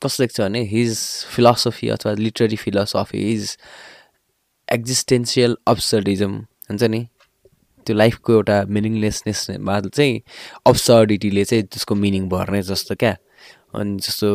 [0.02, 0.98] कस्तो देख्छ भने हिज
[1.36, 3.58] फिलोसफी अथवा literary philosophy is
[4.74, 6.34] existential absurdism
[6.70, 7.08] हुन्छ नि?
[7.88, 10.22] त्यो लाइफको एउटा मिनिङलेसनेसमा चाहिँ
[10.68, 13.16] अब्सर्डिटीले चाहिँ त्यसको मिनिङ भर्ने जस्तो क्या।
[13.76, 14.28] अनि जस्तो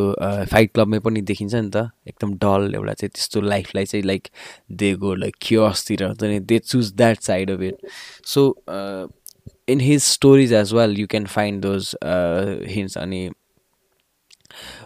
[0.53, 4.29] फाइट क्लबमै पनि देखिन्छ नि त। एकदम डल एउटा चाहिँ त्यस्तो लाइफलाई चाहिँ लाइक
[4.83, 6.41] दे गो लाइक क्योसतिर हुन्छ नि?
[6.41, 7.77] They choose that side of it
[8.27, 8.43] so
[9.69, 11.95] in his stories as well you can find those
[12.71, 13.31] hints अनि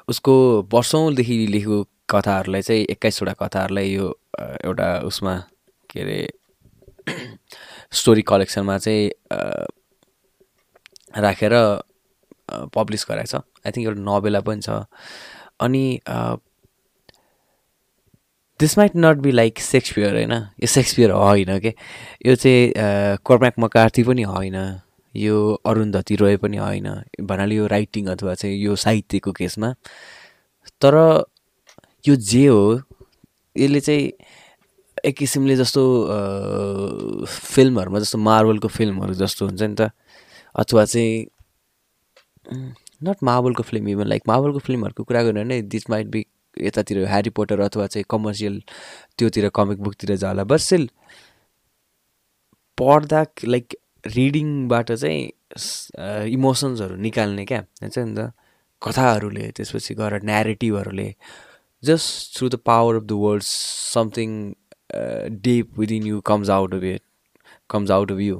[0.08, 0.34] उसको
[0.72, 4.06] वर्षौँदेखि लेखेको कथाहरूलाई चाहिँ एक्काइसवटा कथाहरूलाई यो
[4.64, 5.36] एउटा उसमा
[5.90, 6.18] के अरे
[7.92, 9.10] स्टोरी कलेक्सनमा चाहिँ
[11.24, 11.52] राखेर
[12.74, 14.84] पब्लिस गराएको छ। आई थिङ्क एउटा नोभेला पनि छ।
[15.60, 15.84] अनि
[18.60, 20.32] this might not be like Shakespeare होइन?
[20.32, 21.74] यो सेक्सपियर होइन के
[22.26, 22.72] यो चाहिँ
[23.26, 24.56] कर्म्याक मकार्थी पनि होइन
[25.14, 25.36] यो
[25.66, 26.88] अरुन्धती रोय पनि होइन
[27.20, 29.72] भन्नाले यो राइटिङ अथवा चाहिँ यो साहित्यको केसमा।
[30.82, 30.94] तर
[32.08, 32.80] यो जे हो
[33.56, 34.12] यसले चाहिँ
[35.04, 35.82] एक किसिमले जस्तो
[37.26, 39.90] फिल्महरूमा जस्तो मार्बलको फिल्महरू जस्तो हुन्छ नि त।
[40.54, 41.26] अथवा चाहिँ
[43.04, 46.24] नट मार्बलको फिल्म इभन लाइक मार्बलको फिल्महरूको कुरा गर्नु भने दिस माइट बी
[46.56, 48.60] यतातिर ह्यारी पोटर अथवा चाहिँ कमर्सियल
[49.18, 50.88] त्योतिर कमिक बुकतिर जाला। बट स्टिल
[52.78, 53.76] पढ्दा लाइक
[54.16, 55.22] रिडिङबाट चाहिँ
[56.32, 58.32] इमोसन्सहरू निकाल्ने क्या हुन्छ नि त।
[58.82, 61.08] कथाहरूले त्यसपछि गएर न्यारेटिभहरूले
[61.88, 63.48] just through the power of the words
[63.94, 64.32] something
[64.98, 67.02] uh, deep within you comes out of it
[67.68, 68.38] comes out of you.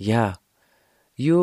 [0.00, 0.24] या
[1.18, 1.40] यो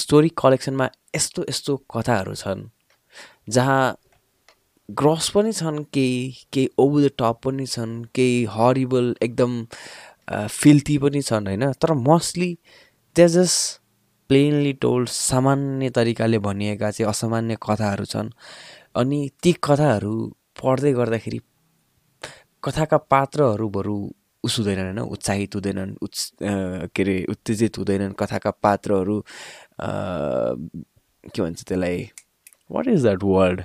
[0.00, 2.62] स्टोरी कलेक्सनमा यस्तो यस्तो कथाहरू छन्
[3.56, 3.96] जहाँ
[4.88, 9.52] ग्रस पनि छन् केही केही ओभर द टप पनि छन् केही हरिबल एकदम
[10.60, 11.72] फिल्थी पनि छन् होइन?
[11.82, 12.50] तर मोस्टली
[13.16, 13.80] त्यहाँ जस्ट
[14.28, 18.28] प्लेनली टोल्ड सामान्य तरिकाले भनिएका चाहिँ असामान्य कथाहरू छन्।
[18.98, 20.14] अनि ती कथाहरू
[20.60, 21.38] पढ्दै गर्दाखेरि
[22.62, 23.96] कथाका पात्रहरू बरु
[24.44, 26.18] उस हुँदैनन् होइन उत्साहित हुँदैनन् उत्
[26.94, 29.16] के अरे उत्तेजित हुँदैनन् कथाका पात्रहरू
[31.24, 31.98] के भन्छ त्यसलाई
[32.70, 33.62] वाट इज द्याट वर्ड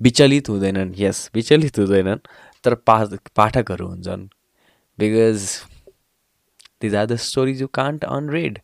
[0.00, 2.26] विचलित हुँदैनन् यस विचलित हुँदैनन्
[2.64, 2.96] तर पा
[3.36, 4.26] पाठकहरू हुन्छन्
[4.98, 5.46] because
[6.82, 8.58] these are the stories you can't unread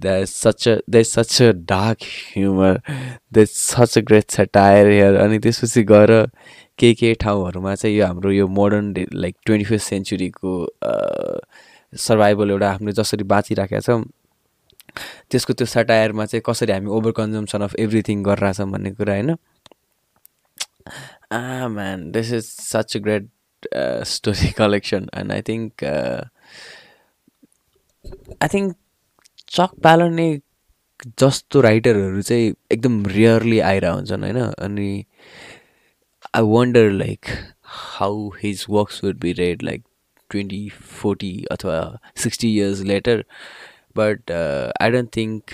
[0.00, 2.82] there's such a there's such a dark humor.
[3.30, 5.16] There's such a great satire here.
[5.24, 6.12] अनि त्यसपछि गएर
[6.78, 10.52] केही केही ठाउँहरूमा चाहिँ यो हाम्रो यो मोडर्न लाइक ट्वेन्टी फर्स्ट सेन्चुरीको
[11.92, 14.02] सर्भाइभल एउटा हामीले जसरी बाँचिराखेका छौँ
[15.30, 19.36] त्यसको त्यो सटायरमा चाहिँ कसरी हामी ओभर कन्जम्सन अफ एभ्रिथिङ गरिरहेछौँ भन्ने कुरा होइन।
[21.32, 23.28] आ man this is such great
[24.14, 25.84] story collection and I think
[28.42, 28.76] I think
[29.48, 30.40] Chuck Palahniuk
[31.18, 34.38] जस्तो राइटरहरू चाहिँ एकदम रियरली आइरह हुन्छन् होइन?
[34.38, 35.04] अनि
[36.34, 37.26] I wonder like
[37.64, 39.82] how his works would be read like
[40.30, 40.68] twenty
[41.02, 41.78] forty अथवा
[42.16, 43.24] sixty years later
[43.96, 44.30] but
[44.82, 45.50] I don't think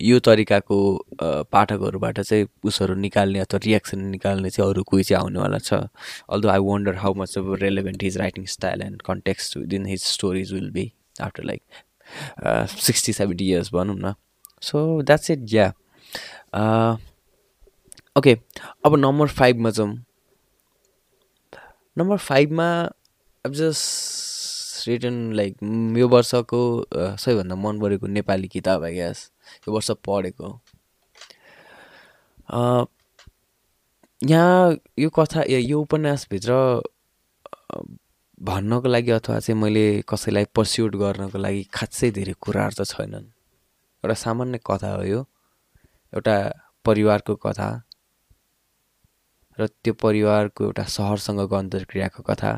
[0.00, 0.76] यो तरिकाको
[1.22, 5.74] uh, पाठकहरूबाट चाहिँ उसहरू निकाल्ने अथवा रियाक्सन निकाल्ने चाहिँ अरू कोही चाहिँ आउनेवाला छ।
[6.28, 10.52] Although I wonder how much of relevant his writing style and context within his stories
[10.52, 11.62] will be after like
[12.42, 14.14] sixty seventy years भनौँ न
[14.62, 15.72] so that's it yeah
[18.18, 18.36] okay
[18.86, 19.96] अब नम्बर फाइभमा जाउँ
[21.98, 22.68] नम्बर फाइभमा
[23.44, 25.56] अब जस्ट रिटर्न लाइक
[25.98, 26.60] यो वर्षको
[26.94, 29.30] सबैभन्दा मन परेको नेपाली किताब आई ग्यास
[29.68, 30.58] यो वर्ष पढेको।
[34.22, 36.52] यहाँ यो कथा यो उपन्यासभित्र
[38.38, 43.26] भन्नको लागि अथवा चाहिँ मैले कसैलाई पर्स्युट गर्नको लागि खासै धेरै कुराहरू त छैनन्।
[44.04, 45.20] एउटा सामान्य कथा हो यो।
[46.12, 46.36] एउटा
[46.84, 47.68] परिवारको कथा
[49.58, 52.52] र त्यो परिवारको एउटा सहरसँगको अन्तर्क्रियाको कथा।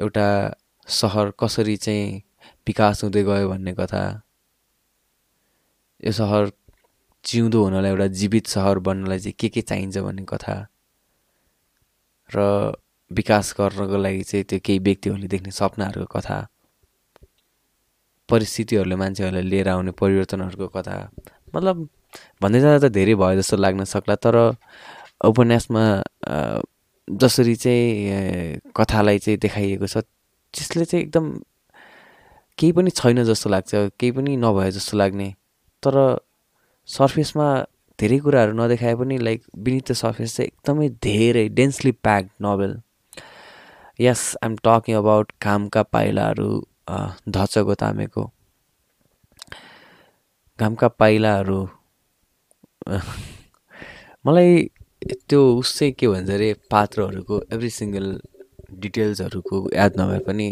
[0.00, 0.26] एउटा
[0.86, 2.22] सहर कसरी चाहिँ
[2.66, 4.02] विकास हुँदै गयो भन्ने कथा।
[6.04, 6.52] यो सहर
[7.24, 10.56] जिउँदो हुनलाई एउटा जीवित सहर बन्नलाई चाहिँ के के चाहिन्छ भन्ने कथा।
[12.30, 12.38] र
[13.10, 16.36] विकास गर्नको लागि चाहिँ त्यो केही व्यक्तिहरूले देख्ने सपनाहरूको कथा
[18.28, 20.96] परिस्थितिहरूले मान्छेहरूलाई लिएर आउने परिवर्तनहरूको कथा।
[21.54, 21.76] मतलब
[22.42, 24.36] भन्दै जाँदा त धेरै भयो जस्तो लाग्न सक्ला तर
[25.26, 25.82] उपन्यासमा
[27.08, 30.06] जसरी चाहिँ कथालाई चाहिँ देखाइएको छ
[30.54, 31.26] त्यसले चाहिँ एकदम
[32.58, 35.28] केही पनि छैन जस्तो लाग्छ केही पनि नभए जस्तो लाग्ने।
[35.82, 35.94] तर
[36.88, 37.46] सर्फेसमा
[37.98, 42.72] धेरै कुराहरू नदेखाए पनि लाइक बिनिथ द सर्फेस चाहिँ एकदमै धेरै densely packed novel.
[44.00, 46.50] Yes I'm talking about घामका पाइलाहरू
[47.28, 48.22] धचको तामेको
[50.58, 51.58] घामका पाइलाहरू
[54.26, 54.70] मलाई
[55.28, 58.08] त्यो उस चाहिँ के भन्छ अरे पात्रहरूको एभ्री सिङ्गल
[58.78, 60.48] डिटेल्सहरूको याद नभए पनि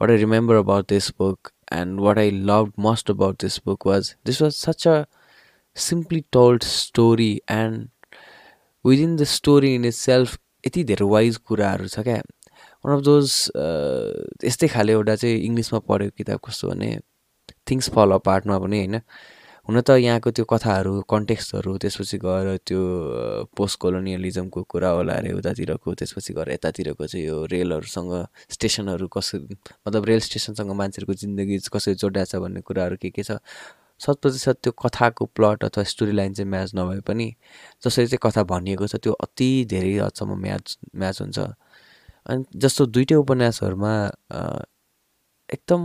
[0.00, 4.14] what I remember about this book and what I love must about this book was
[4.26, 5.02] this was such a
[5.76, 7.88] simply told story and
[8.84, 12.22] within the story in itself यति धेरै वाइज कुराहरू छ क्या।
[12.84, 13.26] One of those
[14.44, 16.90] यस्तै खाले एउटा चाहिँ इङ्ग्लिसमा पढेको किताब कस्तो भने
[17.70, 19.00] थिङ्स फल अपार्टमा पनि होइन।
[19.68, 22.80] हुन त यहाँको त्यो कथाहरू कन्टेक्स्टहरू त्यसपछि गएर त्यो
[23.58, 28.12] पोस्ट कोलोनियलिजमको कुरा होला अरे उतातिरको त्यसपछि गएर यतातिरको चाहिँ यो रेलहरूसँग
[28.54, 33.42] स्टेसनहरू कसरी मतलब रेल स्टेसनसँग मान्छेहरूको जिन्दगी कसरी जोडिएको छ भन्ने कुराहरू के के छ।
[33.98, 37.26] शत प्रतिशत त्यो कथाको प्लट अथवा स्टोरी लाइन चाहिँ म्याच नभए पनि
[37.82, 41.38] जसरी चाहिँ कथा भनिएको छ त्यो अति धेरै हदसम्म म्याच म्याच हुन्छ।
[42.26, 43.92] अनि जस्तो दुइटै उपन्यासहरूमा
[45.48, 45.82] एकदम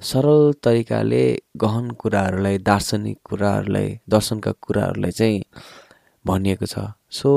[0.00, 1.24] सरल तरिकाले
[1.56, 5.42] गहन कुराहरूलाई दार्शनिक कुराहरूलाई दर्शनका कुराहरूलाई चाहिँ
[6.24, 7.30] भनिएको छ। सो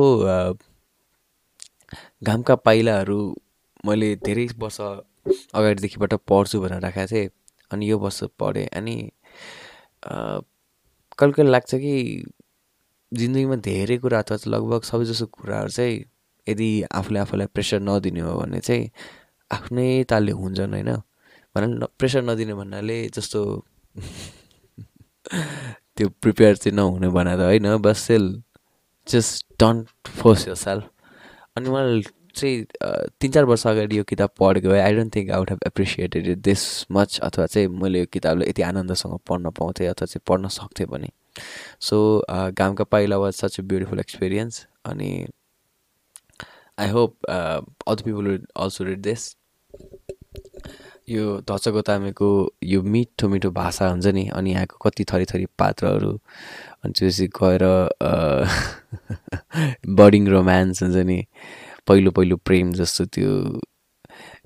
[2.24, 3.20] घामका पाइलाहरू
[3.86, 4.80] मैले धेरै वर्ष
[5.54, 7.30] अगाडिदेखिबाट पढ्छु भनेर राखेको थिएँ
[7.72, 8.96] अनि यो वर्ष पढेँ अनि
[10.04, 11.94] कहिले कहिले लाग्छ कि
[13.12, 16.00] जिन्दगीमा धेरै कुरा अथवा लगभग सबै जसो कुराहरू चाहिँ
[16.48, 18.90] यदि आफूले आफूलाई प्रेसर नदिने हो भने चाहिँ
[19.52, 20.92] आफ्नै तालले हुन्छन् होइन?
[21.56, 23.42] भन प्रेसर नदिने भन्नाले जस्तो
[25.96, 28.26] त्यो प्रिपेयर चाहिँ नहुने भना त होइन बस सेल
[29.08, 30.90] just don't force yourself
[31.58, 32.02] अनि मलाई
[32.36, 32.66] चाहिँ
[33.22, 36.28] तिन चार वर्ष अगाडि यो किताब पढेको भए I don't think I would have appreciated
[36.28, 40.48] it this much अथवा चाहिँ मैले यो किताबलाई यति आनन्दसँग पढ्न पाउँथेँ अथवा चाहिँ पढ्न
[40.50, 41.10] सक्थेँ भने
[41.80, 41.98] सो
[42.52, 45.12] घामका पाइला was such a beautiful experience अनि
[46.78, 49.36] I hope other people will also read this
[51.10, 52.28] यो धचको तामेको
[52.64, 56.12] यो मिठो मिठो भाषा हुन्छ नि अनि यहाँको कति थरी थरी पात्रहरू
[56.84, 57.64] अनि त्यसपछि गएर
[59.96, 61.24] बडिङ रोमान्स हुन्छ नि
[61.88, 63.32] पहिलो पहिलो प्रेम जस्तो त्यो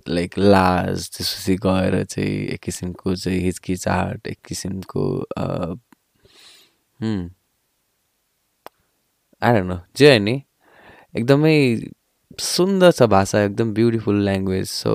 [0.08, 5.06] लाइक लाज त्यसपछि गएर चाहिँ एक किसिमको चाहिँ हिचकिचाहट एक किसिमको
[9.42, 11.58] आएर न जे होइन एकदमै
[12.40, 14.94] सुन्दर छ भाषा एकदम ब्युटिफुल ल्याङ्ग्वेज सो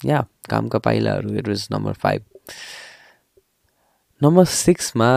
[0.00, 0.20] या
[0.50, 2.24] कामका पाइलाहरू it was number five
[4.20, 5.10] number सिक्समा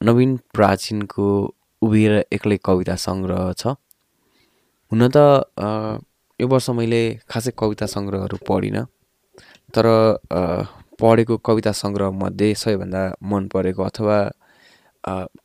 [0.00, 1.26] नवीन प्राचीनको
[1.82, 3.74] उभिएर एक्लै कविता सङ्ग्रह छ।
[4.92, 5.16] हुन त
[6.40, 8.84] यो वर्ष मैले खासै कविता सङ्ग्रहहरू पढिनँ
[9.74, 9.86] तर
[11.02, 14.18] पढेको कविता सङ्ग्रहमध्ये सबैभन्दा मन परेको अथवा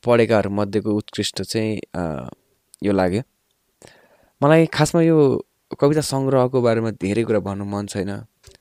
[0.06, 1.72] पढेकाहरूमध्येको उत्कृष्ट चाहिँ
[2.86, 3.22] यो लाग्यो।
[4.42, 5.18] मलाई खासमा यो
[5.78, 8.10] कविता सङ्ग्रहको बारेमा धेरै कुरा भन्नु मन छैन।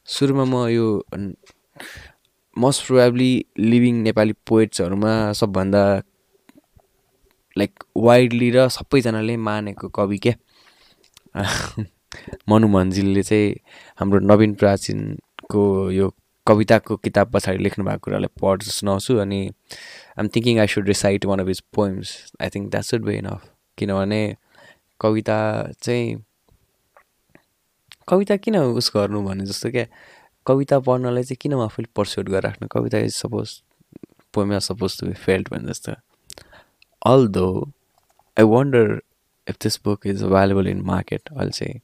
[0.07, 0.87] सुरुमा म यो
[2.55, 5.83] मोस्ट प्रोभाब्ली लिभिङ नेपाली पोइट्सहरूमा सबभन्दा
[7.55, 10.35] लाइक वाइडली र सबैजनाले मानेको कवि क्या
[12.49, 13.49] मनु मन्जिलले चाहिँ
[13.99, 16.13] हाम्रो नवीन प्राचीनको यो
[16.47, 19.41] कविताको किताब पछाडि लेख्नु भएको कुरालाई पढ सुनाउँछु अनि
[20.17, 23.49] I'm thinking I should recite one of his poems I think that should be enough
[23.77, 24.21] किनभने
[25.01, 25.37] कविता
[25.81, 26.23] चाहिँ
[28.07, 29.85] कविता किन उस गर्नु भने जस्तो क्या
[30.45, 33.61] कविता पढ्नलाई चाहिँ किन आफूले पर्स्युट गरेर राख्नु कविता is suppose
[34.33, 35.93] poem are suppose to be felt भने जस्तो।
[37.27, 37.47] Although
[38.37, 39.01] I wonder
[39.47, 41.79] if this book is available in market अहिले चाहिँ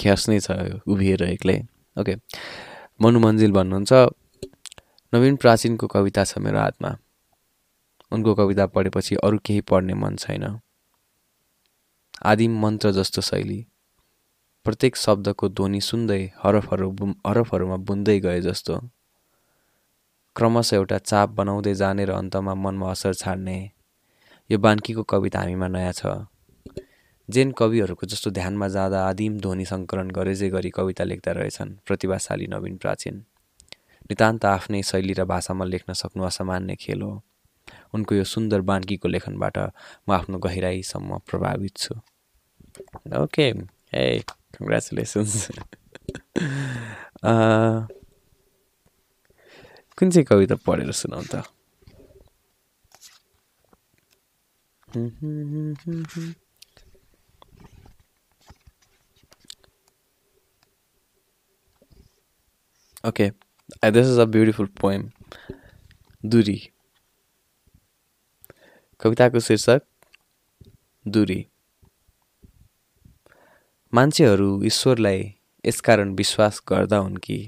[0.00, 0.50] ख्यास नै छ
[0.86, 1.58] उभिएर एक्लै।
[1.96, 2.14] ओके
[3.02, 3.92] मनु मन्जिल भन्नुहुन्छ
[5.12, 6.96] नवीन प्राचीनको कविता छ मेरो हातमा।
[8.12, 10.44] उनको कविता पढेपछि अरू केही पढ्ने मन छैन।
[12.22, 13.66] आदिम मन्त्र जस्तो शैली।
[14.64, 16.90] प्रत्येक शब्दको ध्वनि सुन्दै हरफहरू
[17.26, 18.76] हरफहरूमा बुन्दै गए जस्तो।
[20.36, 23.70] क्रमशः एउटा चाप बनाउँदै जाने र अन्तमा मनमा असर छाड्ने।
[24.50, 26.06] यो बान्कीको कविता हामीमा नयाँ छ।
[27.30, 32.76] जेन कविहरूको जस्तो ध्यानमा जाँदा आदिम ध्वनि सङ्कलन गरेजै गरी कविता लेख्दा रहेछन् प्रतिभाशाली नवीन
[32.76, 33.24] प्राचीन।
[34.10, 37.22] नितान्त आफ्नै शैली र भाषामा लेख्न सक्नु असामान्य खेल हो।
[37.94, 39.58] उनको यो सुन्दर बान्कीको लेखनबाट
[40.08, 41.94] म आफ्नो गहिराईसम्म प्रभावित छु।
[43.22, 43.46] ओके
[43.94, 44.20] ए
[44.56, 45.48] कङ्ग्रेचुलेसन्स
[49.98, 51.42] कुन चाहिँ कविता पढेर सुनाउ त
[63.04, 63.32] Okay,
[63.82, 65.12] uh, this is a beautiful poem.
[66.24, 66.56] दुरी
[69.00, 69.82] कविताको शीर्षक
[71.04, 71.38] दुरी
[73.92, 75.22] मान्छेहरू ईश्वरलाई
[75.64, 77.38] यसकारण विश्वास गर्दा हुन् कि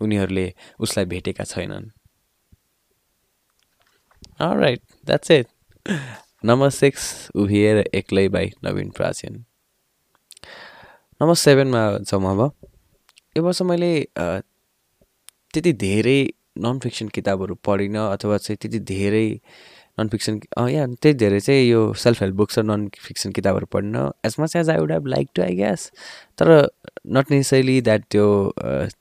[0.00, 0.46] उनीहरूले
[0.80, 1.88] उसलाई भेटेका छैनन्।
[4.40, 5.46] Right that's it
[6.44, 7.02] number six
[7.34, 9.34] उभिएर एक्लै बाई नवीन प्राचीन।
[11.20, 12.40] नम्बर सेभेनमा छौँ अब।
[13.36, 16.20] यो वर्ष मैले त्यति धेरै
[16.58, 19.28] नन फिक्सन किताबहरू पढिनँ अथवा चाहिँ त्यति धेरै
[19.98, 24.10] नन फिक्सन या त्यति धेरै चाहिँ यो सेल्फ हेल्प बुक्स र नन फिक्सन किताबहरू पढ्न
[24.26, 25.90] as much as I would have like to I guess
[26.38, 26.50] तर
[27.16, 28.26] नट नेसेसरी द्याट त्यो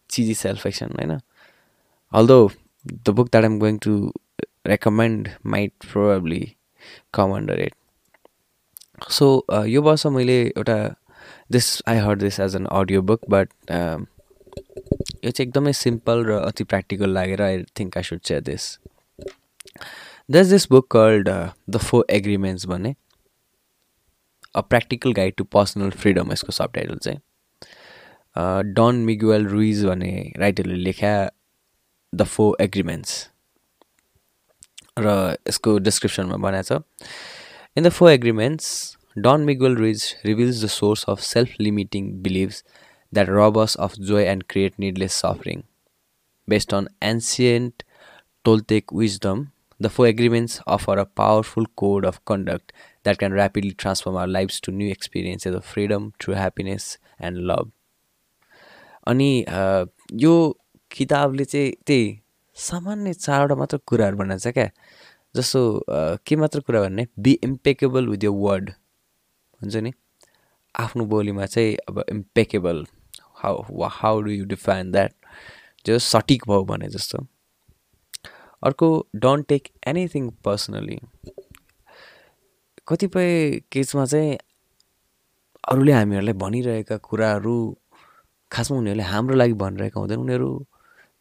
[0.09, 1.19] चिजी सेल्फ फिक्सन होइन?
[2.11, 2.39] Although
[2.85, 3.97] the book that am going to
[4.67, 6.43] recommend might probably
[7.13, 7.73] come under it
[9.09, 9.27] so
[9.65, 10.77] यो वर्ष मैले एउटा
[11.51, 16.63] this I heard this as an audio book but यो चाहिँ एकदमै सिम्पल र अति
[16.63, 18.77] प्र्याक्टिकल लागेर I think I should share this
[20.29, 21.29] दस this book called
[21.69, 22.95] the four agreements भन्ने
[24.55, 27.19] a practical guide to personal freedom यसको सब टाइटल चाहिँ
[28.73, 31.13] डन मिगुएल रुइज भन्ने राइटरले लेख्या
[32.13, 33.29] द फोर एग्रिमेन्ट्स
[34.99, 37.07] र यसको डिस्क्रिप्सनमा बनाएको छ
[37.77, 42.63] in the four agreements Don Miguel Ruiz reveals the source of self limiting beliefs
[43.13, 45.63] rob us of joy and create needless suffering.
[46.47, 47.83] Based on ancient
[48.45, 52.71] Toltec wisdom, the four agreements offer a powerful code of conduct
[53.03, 57.71] that can rapidly transform our lives to new experiences of freedom, true happiness, and love.
[59.07, 59.45] अनि
[60.21, 60.35] यो
[60.91, 62.19] किताबले चाहिँ त्यही
[62.55, 64.69] सामान्य चारवटा मात्र कुराहरू बनाएको छ क्या
[65.35, 65.61] जस्तो
[66.27, 68.69] के मात्र कुरा भन्ने be impeccable with your word
[69.61, 69.91] हुन्छ नि
[70.75, 72.85] आफ्नो बोलीमा चाहिँ अब impeccable
[73.43, 75.13] how how do you define that
[75.85, 77.25] जो सटिक भयो भने जस्तो
[78.63, 80.97] अर्को डोन्ट टेक एनिथिङ पर्सनली
[82.87, 84.37] कतिपय केसमा चाहिँ
[85.71, 87.55] अरूले हामीहरूलाई भनिरहेका कुराहरू
[88.51, 90.49] खासमा उनीहरूले हाम्रो लागि भनिरहेका हुँदैन। उनीहरू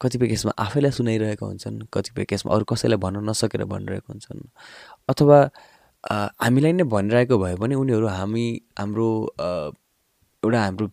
[0.01, 4.41] कतिपय केसमा आफैलाई सुनाइरहेका हुन्छन् कतिपय केसमा अरू कसैलाई भन्न नसकेर भनिरहेका हुन्छन्।
[5.09, 5.39] अथवा
[6.45, 8.47] हामीलाई नै भनिरहेको भए पनि उनीहरू हामी
[8.79, 9.09] हाम्रो
[10.43, 10.87] एउटा हाम्रो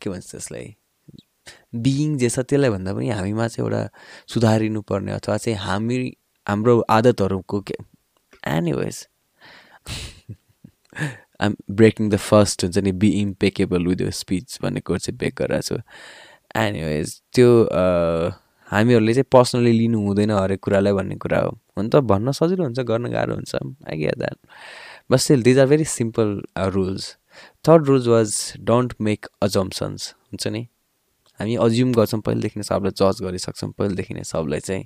[0.00, 0.66] के भन्छ त्यसलाई?
[1.86, 3.88] बिइङ जे छ त्यसलाई भन्दा पनि हामीमा चाहिँ एउटा
[4.34, 5.98] सुधारिनु पर्ने अथवा चाहिँ हामी
[6.46, 7.76] हाम्रो आदतहरूको के
[8.46, 9.06] anyways
[11.40, 15.34] I'm breaking the first हुन्छ नि be impeccable with the speech भन्ने कुरो चाहिँ ब्रेक
[15.38, 15.82] गरिरहेको छु।
[16.60, 17.48] एनिवेज त्यो
[18.68, 22.80] हामीहरूले चाहिँ पर्सनली लिनु हुँदैन हरेक कुरालाई भन्ने कुरा हो। हुन त भन्न सजिलो हुन्छ
[22.90, 24.38] गर्न गाह्रो हुन्छ। I get that
[25.10, 26.40] but still these are very simple
[26.74, 27.10] rules
[27.68, 30.66] third rules was don't make assumptions हुन्छ नि?
[31.40, 34.84] हामी अज्युम गर्छौँ पहिलेदेखि नै सबलाई जज गरिसक्छौँ पहिलेदेखि नै सबलाई चाहिँ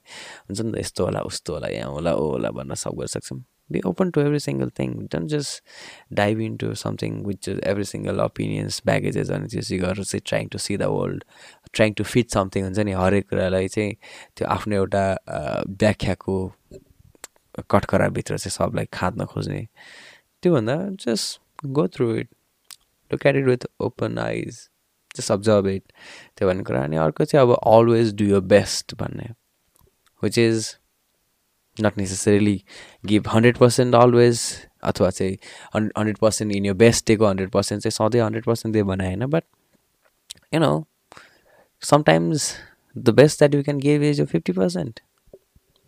[0.49, 3.41] हुन्छ नि त यस्तो होला उस्तो होला यहाँ होला ओ होला भन्न सब गरिसक्छौँ।
[3.73, 5.63] Be open to every single thing don't just
[6.21, 10.59] dive in to something which every single opinions baggages अनि त्यो गरेर चाहिँ trying to
[10.59, 11.25] see the world
[11.73, 13.93] trying to fit something हुन्छ नि हरेक कुरालाई चाहिँ
[14.37, 15.05] त्यो आफ्नो एउटा
[15.83, 16.37] व्याख्याको
[17.71, 19.63] कटकराभित्र चाहिँ सबलाई खाँद्न खोज्ने।
[20.43, 22.29] त्योभन्दा just go through it
[23.11, 24.69] look at with open eyes
[25.17, 25.83] just observe it
[26.39, 29.29] त्यो भन्ने कुरा। अनि अर्को चाहिँ अब अलवेज डु यर बेस्ट भन्ने
[30.23, 30.75] which is
[31.77, 32.63] not necessarily
[33.07, 34.41] give hundred percent always
[34.85, 35.37] अथवा चाहिँ
[35.75, 39.07] हन् hundred percent in your best डेको हन्ड्रेड पर्सेन्ट चाहिँ सधैँ हन्ड्रेड पर्सेन्ट दियो भने
[39.07, 39.45] होइन। But
[40.55, 40.73] you know
[41.83, 42.53] sometimes
[42.97, 45.01] the best that you can give is यो fifty percent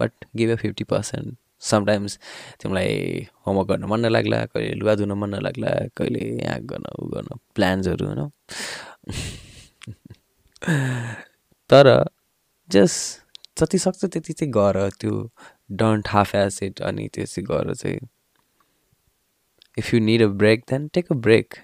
[0.01, 2.18] but give a fifty percent sometimes
[2.61, 7.39] तिमीलाई होमवर्क गर्न मन नलाग्ला कहिले लुगा धुन मन नलाग्ला कहिले यहाँ गर्न ऊ गर्न
[7.55, 8.31] प्लान्सहरू होइन
[11.70, 12.05] तर
[12.70, 13.20] जस्ट
[13.61, 15.30] जति सक्छ त्यति चाहिँ गर त्यो
[15.72, 17.98] डन्ट हाफ एस इट अनि त्यो चाहिँ गर चाहिँ।
[19.78, 21.55] If you need a break then take a break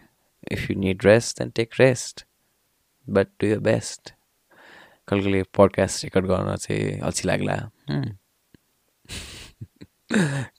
[0.53, 2.27] if you need rest then take rest
[3.09, 4.15] but do your best
[5.09, 7.71] कहिले कहिले पडकास्ट रेकर्ड गर्न चाहिँ अल्छी लाग्ला।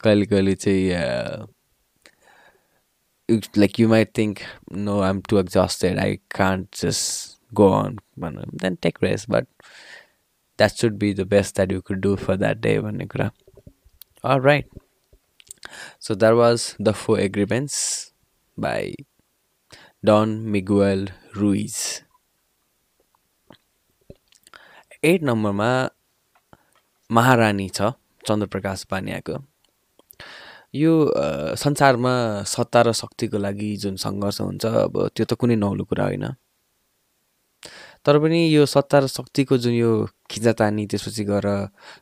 [0.03, 1.47] कहिले कहिले चाहिँ
[3.58, 4.38] like you might think
[4.78, 9.46] no I am too exhausted I can't just go on भनौँ then take rest but
[10.58, 13.30] that should be the best that you could do for that day भन्ने कुरा
[14.24, 14.68] or right
[16.00, 17.80] so that was the four agreements
[18.58, 18.94] by
[20.04, 21.76] Don Miguel Ruiz
[25.04, 25.72] at नम्बरमा
[27.10, 27.92] महारानी छ
[28.26, 29.38] चन्द्रप्रकाश पानियाको
[30.77, 30.93] यो
[31.63, 32.13] संसारमा
[32.47, 36.25] सत्ता र शक्तिको लागि जुन सङ्घर्ष हुन्छ अब त्यो त कुनै नौलो कुरा होइन।
[38.05, 39.91] तर पनि यो सत्ता र शक्तिको जुन यो
[40.31, 41.47] खिचातानी त्यसपछि गएर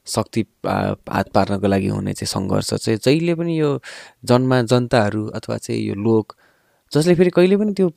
[0.07, 3.71] शक्ति हात पार्नको लागि हुने चाहिँ सङ्घर्ष चाहिँ जहिले पनि यो
[4.25, 6.35] जन्मा जनताहरू अथवा चाहिँ यो लोक
[6.91, 7.89] जसले फेरि कहिले पनि त्यो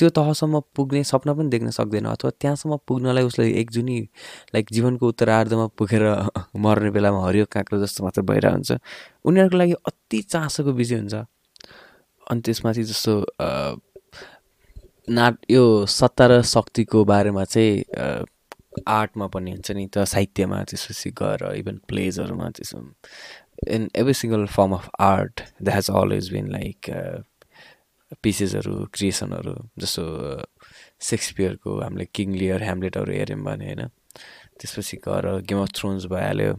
[0.00, 3.98] त्यो तहसम्म पुग्ने सपना पनि देख्न सक्दैन अथवा त्यहाँसम्म पुग्नलाई उसले एक जुनी
[4.54, 6.04] लाइक जीवनको उत्तरार्धमा पुगेर
[6.56, 8.78] मर्ने बेलामा हरियो काँक्रो जस्तो मात्र भइरहेको हुन्छ
[9.24, 11.14] उनीहरूको लागि अति चासोको विषय हुन्छ।
[12.26, 13.14] अनि त्यसमाथि जस्तो
[15.10, 18.24] नाट यो सत्ता र शक्तिको बारेमा चाहिँ
[18.88, 22.86] आर्टमा पनि हुन्छ नि त साहित्यमा त्यसपछि गएर इभन प्लेजहरूमा त्यसो
[23.68, 26.90] in every single form of art that has always been like
[28.22, 30.04] पिसेसहरू क्रिएसनहरू जस्तो
[31.00, 33.88] सेक्सपियरको हामीले किङ लियर ह्यामलेटहरू हेऱ्यौँ भने होइन
[34.60, 36.54] त्यसपछि गएर गेम अफ थ्रोन्स भइहाल्यो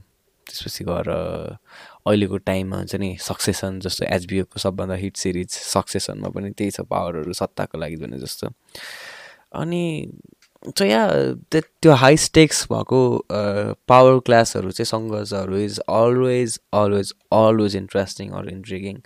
[0.47, 6.71] त्यसपछि गएर अहिलेको टाइममा हुन्छ नि सक्सेसन जस्तो एचबिओको सबभन्दा हिट सिरिज सक्सेसनमा पनि त्यही
[6.71, 8.53] छ पावरहरू सत्ताको लागि भने जस्तो।
[9.53, 9.83] अनि
[10.81, 11.07] या
[11.51, 13.01] त्यो हाई स्टेक्स भएको
[13.87, 18.97] पावर क्लासहरू चाहिँ सङ्घर्षहरू is always always always interesting or intriguing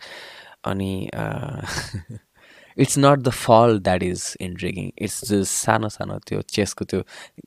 [0.66, 1.10] अनि
[2.78, 7.00] it's not the fall that is intriguing it's just सानो सानो त्यो चेसको त्यो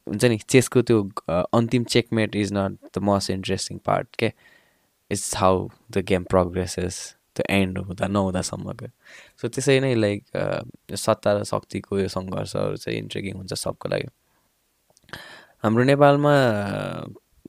[0.09, 1.03] हुन्छ नि चेसको त्यो
[1.53, 4.33] अन्तिम checkmate is not the most interesting part के
[5.11, 7.01] it's how the game progresses
[7.37, 8.87] त्यो एन्ड हुँदा नहुँदासम्मको
[9.41, 10.24] सो त्यसै नै लाइक
[10.97, 14.09] सत्ता र शक्तिको यो सङ्घर्षहरू चाहिँ इन्ट्रिगिङ हुन्छ सबको लागि।
[15.64, 16.35] हाम्रो नेपालमा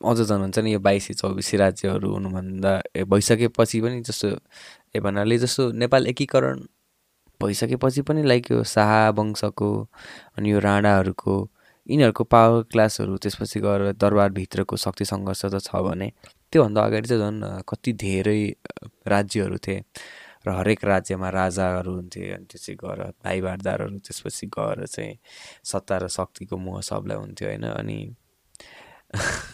[0.09, 2.71] अझ झन् हुन्छ नि यो बाइसी चौबिसी राज्यहरू हुनुभन्दा
[3.13, 4.29] भइसकेपछि पनि जस्तो
[4.95, 6.59] ए भन्नाले जस्तो नेपाल एकीकरण
[7.41, 9.71] भइसकेपछि पनि लाइक यो शाह वंशको
[10.37, 11.35] अनि यो राणाहरूको
[11.89, 16.11] यिनीहरूको पावर क्लासहरू त्यसपछि गएर दरबारभित्रको शक्ति सङ्घर्ष त छ भने
[16.53, 18.41] त्योभन्दा अगाडि चाहिँ झन् कति धेरै
[19.07, 19.83] राज्यहरू थिए
[20.47, 25.17] र हरेक राज्यमा राजाहरू हुन्थे अनि त्यसपछि गएर भाइबारदारहरू त्यसपछि गएर चाहिँ
[25.63, 27.99] सत्ता र शक्तिको मोह सबलाई हुन्थ्यो होइन अनि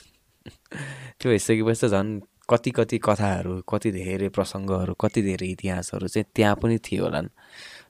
[1.19, 2.19] त्यो भइसकेपछि त झन्
[2.49, 7.29] कति कति कथाहरू कति धेरै प्रसङ्गहरू कति धेरै इतिहासहरू चाहिँ त्यहाँ पनि थियो होलान्।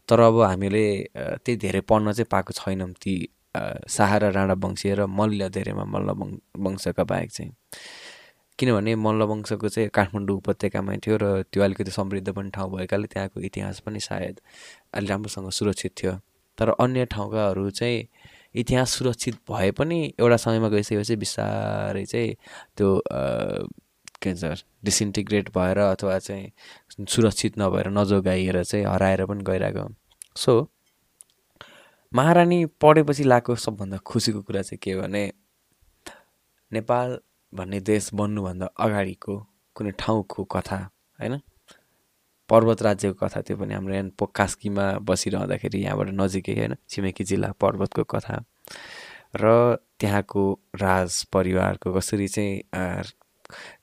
[0.10, 0.86] तर अब हामीले
[1.16, 3.16] त्यही धेरै पढ्न चाहिँ पाएको छैनौँ ती
[3.90, 6.10] शाह र राणा वंशीय र मल्ल धेरैमा मल्ल
[6.66, 7.52] वंशका बाहेक चाहिँ।
[8.60, 13.42] किनभने मल्ल वंशको चाहिँ काठमाडौँ उपत्यकामै थियो र त्यो अलिकति समृद्ध पनि ठाउँ भएकाले त्यहाँको
[13.42, 14.40] इतिहास पनि सायद
[14.94, 16.14] अलि राम्रोसँग सुरक्षित थियो।
[16.58, 18.08] तर अन्य ठाउँकाहरू चाहिँ
[18.56, 22.36] इतिहास सुरक्षित भए पनि एउटा समयमा गइसकेपछि बिस्तारै चाहिँ
[22.78, 22.90] त्यो
[24.26, 26.52] के भन्छ डिसइन्टिग्रेट भएर अथवा चाहिँ
[27.10, 29.90] सुरक्षित नभएर नजोगाइएर चाहिँ हराएर पनि गइरहेको
[30.36, 30.72] सो
[32.14, 35.24] महारानी पढेपछि लगाएको सबभन्दा खुसीको कुरा चाहिँ के भने
[36.72, 37.20] नेपाल
[37.54, 39.36] भन्ने देश बन्नुभन्दा अगाडिको
[39.76, 40.78] कुनै ठाउँको कथा
[41.20, 41.40] होइन?
[42.50, 46.76] पर्वत राज्यको कथा त्यो पनि हाम्रो यहाँ पोकास्कीमा बसिरहँदाखेरि यहाँबाट नजिकै होइन?
[46.90, 48.44] छिमेकी जिल्ला पर्वतको कथा।
[49.36, 50.44] र त्यहाँको
[50.76, 52.62] राज परिवारको कसरी चाहिँ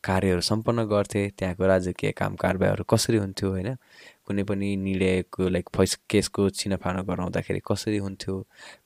[0.04, 3.76] कार्यहरू सम्पन्न गर्थे त्यहाँको राजकीय काम कारबाहीहरू कसरी हुन्थ्यो होइन?
[4.24, 8.34] कुनै पनि निर्णयको लाइक फैस केसको छिनफानो गराउँदाखेरि कसरी हुन्थ्यो?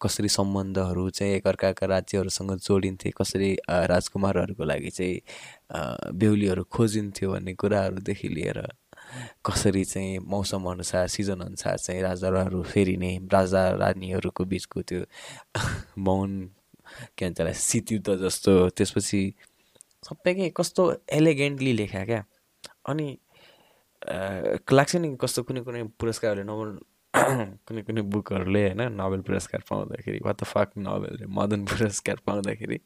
[0.03, 3.11] कसरी सम्बन्धहरू चाहिँ एकअर्काका राज्यहरूसँग जोडिन्थे?
[3.11, 5.21] कसरी राजकुमारहरूको लागि चाहिँ
[6.15, 8.67] बेहुलीहरू खोजिन्थ्यो भन्ने कुराहरूदेखि लिएर
[9.45, 15.05] कसरी चाहिँ मौसम अनुसार सिजन अनुसार चाहिँ राजाहरू फेरिने राजा रानीहरूको बिचको त्यो
[15.99, 16.51] मौन
[17.19, 19.23] के भन्छ शीतयुद्ध जस्तो त्यसपछि
[20.07, 20.83] सबै के कस्तो
[21.19, 22.25] एलिगेन्टली लेखा क्या?
[22.91, 23.07] अनि
[24.73, 26.71] लाग्छ नि कस्तो कुनै कुनै पुरस्कारहरूले नोबल
[27.69, 32.79] कुनै कुनै बुकहरूले होइन नोबेल पुरस्कार पाउँदाखेरि what the fuck Nobel Madan पुरस्कार पाउँदाखेरि।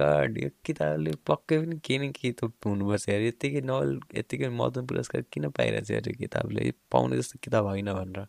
[0.00, 3.20] गड यो किताबले पक्कै पनि केही न केही त हुनुपर्छ यार?
[3.30, 6.70] यत्तिकै नोबेल यत्तिकै मदन पुरस्कार किन पाइरहेछ यार यो किताबले?
[6.92, 8.26] पाउने जस्तो किताब होइन भनेर।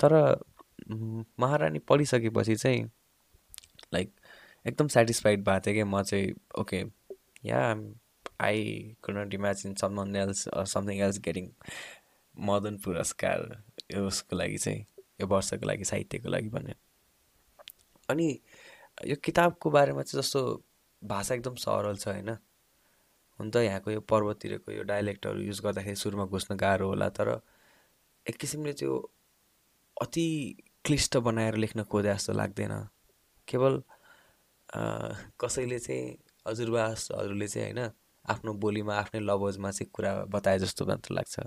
[0.00, 0.12] तर
[1.40, 2.84] महारानी पढिसकेपछि चाहिँ
[3.94, 4.08] लाइक
[4.66, 6.84] एकदम सेटिस्फाइड भएको थिएँ कि म चाहिँ okay
[7.44, 7.60] yeah
[8.40, 11.48] I could not imagine someone else something else getting
[12.40, 13.62] Madan पुरस्कार
[14.00, 14.84] उसको लागि चाहिँ
[15.20, 16.74] यो वर्षको लागि साहित्यको लागि भन्ने।
[18.08, 18.28] अनि
[19.06, 20.40] यो किताबको बारेमा चाहिँ जस्तो
[21.02, 22.30] भाषा एकदम सरल छ होइन?
[23.40, 27.40] हुन त यहाँको यो पर्वततिरको यो डाइलेक्टहरू युज गर्दाखेरि सुरुमा घुस्न गाह्रो होला तर
[28.26, 28.96] एक किसिमले त्यो
[30.02, 30.26] अति
[30.84, 32.74] क्लिष्ट बनाएर लेख्न खोजे जस्तो लाग्दैन।
[33.48, 33.82] केवल
[34.72, 36.16] कसैले चाहिँ
[36.46, 37.90] हजुरबासहरूले चाहिँ होइन
[38.24, 41.40] आफ्नो बोलीमा आफ्नै लवजमा चाहिँ कुरा बताए जस्तो मात्र लाग्छ।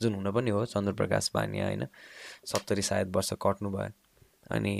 [0.00, 1.86] जुन हुन पनि हो चन्द्रप्रकाश बानिया होइन
[2.46, 3.90] सत्तरी सायद वर्ष कट्नु भयो।
[4.50, 4.74] अनि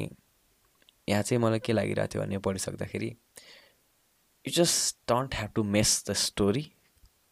[1.08, 3.06] यहाँ चाहिँ मलाई के लागिरहेको थियो भने पढिसक्दाखेरि
[4.44, 6.62] you just don't have to mess the story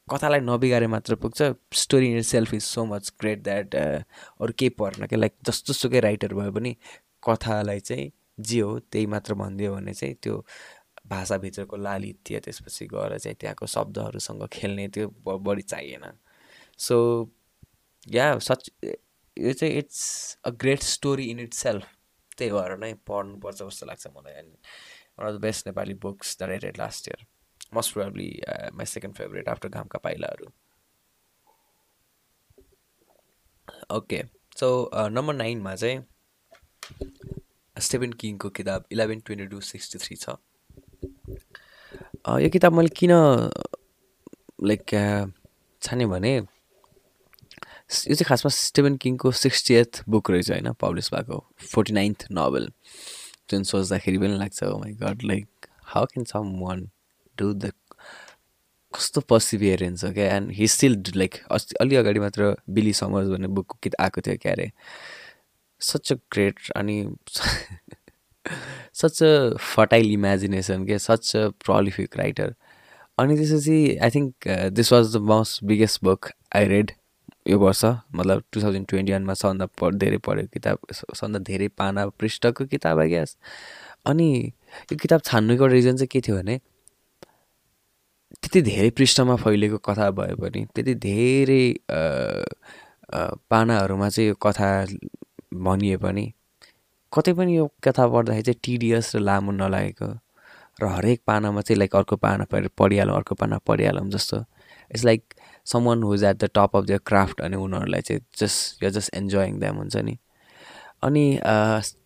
[0.09, 1.42] कथालाई नबिगारे मात्र पुग्छ।
[1.74, 6.00] Story in self is so much great that अरू केही पर्न क्या लाइक जस्तो सुकै
[6.00, 6.76] राइटर भयो भने
[7.28, 10.45] कथालाई चाहिँ जे हो त्यही मात्र भनिदियो भने चाहिँ त्यो
[11.07, 15.09] भाषाभित्रको लालित्य त्यसपछि गएर चाहिँ त्यहाँको शब्दहरूसँग खेल्ने त्यो
[15.39, 16.05] बढी चाहिएन।
[16.78, 16.97] सो
[18.09, 21.85] या सच यो चाहिँ it's a great story in itself
[22.39, 24.53] त्यही भएर नै पढ्नुपर्छ जस्तो लाग्छ मलाई। And
[25.18, 27.26] one of the best Nepali books the read last year
[27.74, 28.28] most probably
[28.74, 30.47] my second favourite after घामका पाइलाहरू
[33.97, 34.22] ओके
[34.57, 34.68] सो
[35.11, 36.05] नम्बर नाइनमा चाहिँ
[37.77, 40.37] स्टेभेन किङको किताब eleven twenty two sixty three छ।
[42.43, 43.12] यो किताब मैले किन
[44.64, 44.85] लाइक
[45.83, 46.45] छाने भने यो
[48.14, 52.70] चाहिँ खासमा स्टेभेन किङको सिक्सटी एथ बुक रहेछ होइन पब्लिस भएको फोर्टी नाइन्थ नोभल
[53.51, 56.25] जुन सोच्दाखेरि पनि लाग्छ my God like how can
[56.61, 56.89] someone
[57.39, 57.72] do the
[58.95, 63.49] कस्तो पर्सिभियरेन्स हो क्या एन्ड हि स्टिल लाइक अस्ति अलि अगाडि मात्र बिली समर्स भन्ने
[63.59, 64.70] बुकको कित आएको थियो क्या अरे
[65.85, 66.97] सच अ ग्रेट अनि
[68.95, 69.32] सच अ
[69.66, 72.55] फर्टाइल इमेजिनेसन के सच अ प्रलिफिक राइटर
[73.18, 76.91] अनि त्यसपछि I think this was the most biggest book I read
[77.49, 82.07] यो वर्ष मतलब टु थाउजन्ड ट्वेन्टी वानमा सबभन्दा पढ धेरै पढेको किताब सबभन्दा धेरै पाना
[82.20, 83.37] पृष्ठको किताब आई ग्यास
[84.07, 84.28] अनि
[84.93, 86.59] यो किताब छान्नुको रिजन चाहिँ के थियो भने
[88.43, 91.64] त्यति धेरै पृष्ठमा फैलिएको कथा भए पनि त्यति धेरै
[93.51, 94.70] पानाहरूमा चाहिँ यो कथा
[95.55, 96.32] भनिए पनि
[97.12, 100.09] कतै पनि यो कथा पढ्दाखेरि चाहिँ टिडियस र लामो नलागेको
[100.82, 104.38] र हरेक पानामा चाहिँ लाइक अर्को पाना पढिहालौँ अर्को पाना पढिहालौँ जस्तो।
[104.90, 105.34] It's like
[105.84, 109.59] someone who's at the top of the craft अनि उनीहरूलाई चाहिँ जस्ट यो जस्ट इन्जोइङ
[109.61, 110.16] द्याम हुन्छ नि।
[111.02, 111.24] अनि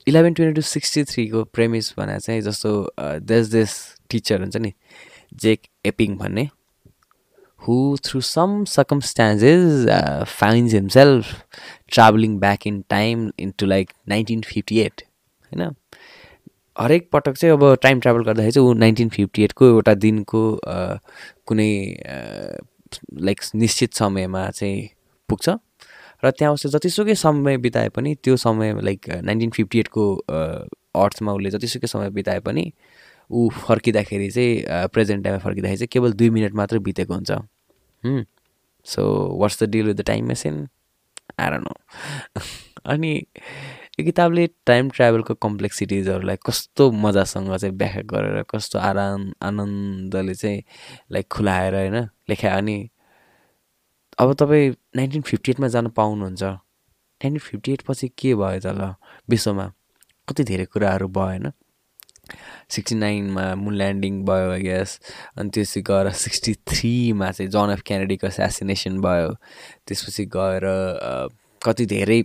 [0.09, 2.71] इलेभेन ट्वेन्टी टू सिक्सटी थ्रीको प्रेमिस भने चाहिँ जस्तो
[3.01, 3.75] देस देस
[4.11, 4.73] टिचर हुन्छ नि
[5.35, 6.49] जेक एपिङ भन्ने।
[7.61, 9.87] Through some circumstances
[10.29, 11.35] finds himself
[11.93, 15.03] travelling back in time into like nineteen fifty eight
[15.45, 15.75] होइन
[16.81, 20.43] हरेक पटक चाहिँ अब टाइम ट्राभल गर्दाखेरि चाहिँ ऊ नाइन्टिन फिफ्टी एटको एउटा दिनको
[21.47, 21.71] कुनै
[23.21, 24.89] लाइक निश्चित समयमा चाहिँ
[25.29, 25.49] पुग्छ।
[26.25, 30.05] र त्यहाँ उसले जतिसुकै समय बिताए पनि त्यो समय लाइक नाइन्टिन फिफ्टी एटको
[30.95, 32.73] अर्थमा उसले जतिसुकै समय बिताए पनि
[33.31, 37.31] ऊ फर्किँदाखेरि चाहिँ प्रेजेन्ट टाइममा फर्किँदाखेरि चाहिँ केवल दुई मिनट मात्र बितेको हुन्छ।
[38.87, 39.03] So
[39.41, 40.67] what's the deal with the time machine
[41.41, 41.75] आएर नो
[42.87, 43.13] अनि
[44.01, 50.63] यो किताबले टाइम ट्राभलको कम्प्लेक्सिटिजहरूलाई कस्तो मजासँग चाहिँ व्याख्या गरेर कस्तो आराम आनन्दले चाहिँ
[51.13, 51.97] लाइक खुलाएर होइन
[52.31, 52.89] लेखायो। अनि
[54.19, 58.95] अब तपाईँ नाइन्टिन फिफ्टी एटमा जान पाउनुहुन्छ। नाइन्टिन फिफ्टी एट पछि के भयो त ल
[59.31, 59.67] विश्वमा?
[60.29, 61.53] कति धेरै कुराहरू भयो होइन?
[62.71, 64.99] सिक्सटी नाइनमा मुन ल्यान्डिङ भयो आई ग्यास
[65.37, 69.35] अनि त्यसपछि गएर सिक्सटी थ्रीमा चाहिँ जन एफ क्यानेडीको एसासिनेसन भयो.
[69.87, 70.67] त्यसपछि गएर
[71.63, 72.23] कति धेरै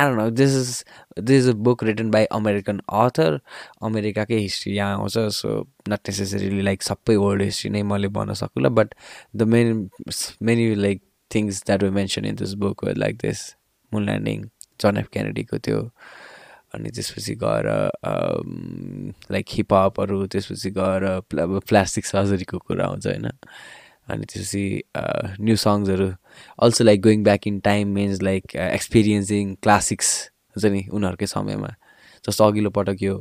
[0.00, 3.38] no this is this is a book written by American author
[3.82, 5.50] अमेरिकाकै history यहाँ आउँछ सो
[5.88, 8.94] नट नेसेसरीली लाइक सबै वर्ल्ड हिस्ट्री नै मैले भन्न सकुँला but
[9.36, 9.88] the main
[10.42, 13.44] many like things that they mention in this book like this
[13.92, 14.44] moon landing
[14.80, 15.80] John F क्यानेडीको त्यो
[16.74, 17.66] अनि त्यसपछि गएर
[19.32, 23.26] लाइक हिपहपहरू त्यसपछि गएर अब प्लास्टिक सर्जरीको कुरा आउँछ होइन।
[24.10, 24.64] अनि त्यसपछि
[25.40, 26.08] new सङ्ग्सहरू
[26.62, 30.10] also like going back in time means like experiencing classics
[30.56, 31.70] हुन्छ नि उनीहरूकै समयमा।
[32.24, 33.14] जस्तो अघिल्लो पटक यो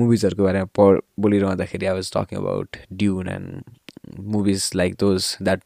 [0.00, 5.62] मुभिजहरूको बारेमा प बोलिरहँदाखेरि I was talking about Dune and movies like those that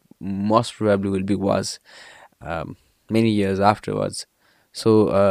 [0.51, 1.79] must probably will be was
[3.09, 4.25] many years after was
[4.77, 4.89] so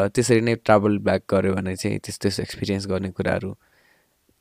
[0.08, 3.54] त्यसरी नै ट्राभल ब्याक गऱ्यो भने चाहिँ त्यस्तो त्यस्तो एक्सपिरियन्स गर्ने कुराहरू।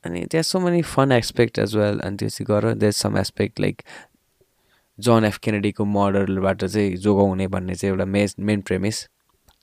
[0.03, 3.59] अनि त्यहाँ so many fun aspect as well अनि त्यो चाहिँ गर there some aspect
[3.59, 3.81] like
[4.99, 9.09] John F केनेडीको मर्डरबाट चाहिँ जोगाउने भन्ने चाहिँ एउटा मेस मेन प्रेमिस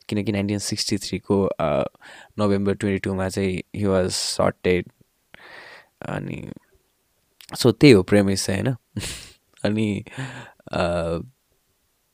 [0.08, 1.48] किनकि नाइन्टिन सिक्सटी थ्रीको
[2.38, 4.90] नोभेम्बर ट्वेन्टी टूमा चाहिँ हि वाज सर्टेड
[6.08, 6.50] अनि
[7.56, 8.76] सो त्यही हो प्रेमिस चाहिँ होइन?
[9.64, 10.04] अनि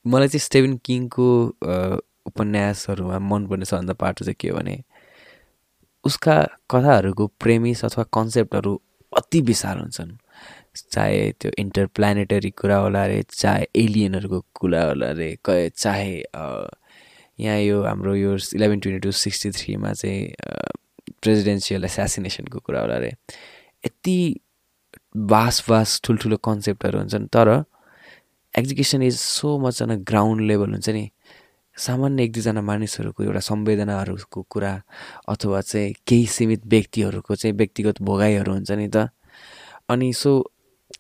[0.07, 1.29] मलाई चाहिँ स्टेभेन किङको
[2.29, 4.76] उपन्यासहरूमा मनपर्ने सबभन्दा पाटो चाहिँ के भने
[6.05, 6.37] उसका
[6.70, 8.81] कथाहरूको प्रेमिस अथवा कन्सेप्टहरू
[9.12, 10.16] अति विशाल हुन्छन्।
[10.93, 15.29] चाहे त्यो इन्टर प्लानेटरी कुरा होला अरे चाहे एलियनहरूको कुरा होला अरे
[15.76, 16.12] चाहे
[17.41, 20.22] यहाँ यो हाम्रो यो इलेभेन ट्वेन्टी टू सिक्सटी थ्रीमा चाहिँ
[21.22, 23.11] प्रेसिडेन्सियल एसासिनेसनको कुरा होला अरे
[23.87, 24.18] यति
[25.33, 27.49] बास बास ठुल्ठुलो कन्सेप्टहरू हुन्छन् तर
[28.55, 31.09] education is so much on a ground level हुन्छ नि।
[31.79, 34.72] सामान्य एक दुईजना मानिसहरूको एउटा संवेदनाहरूको कुरा
[35.29, 39.09] अथवा चाहिँ केही सीमित व्यक्तिहरूको चाहिँ व्यक्तिगत भोगाइहरू हुन्छ नि त।
[39.89, 40.33] अनि so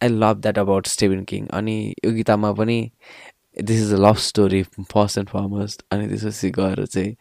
[0.02, 2.78] I love that about Stephen King अनि यो गीतामा पनि
[3.56, 4.62] this is a love story
[4.92, 7.16] first and foremost अनि त्यसपछि गएर चाहिँ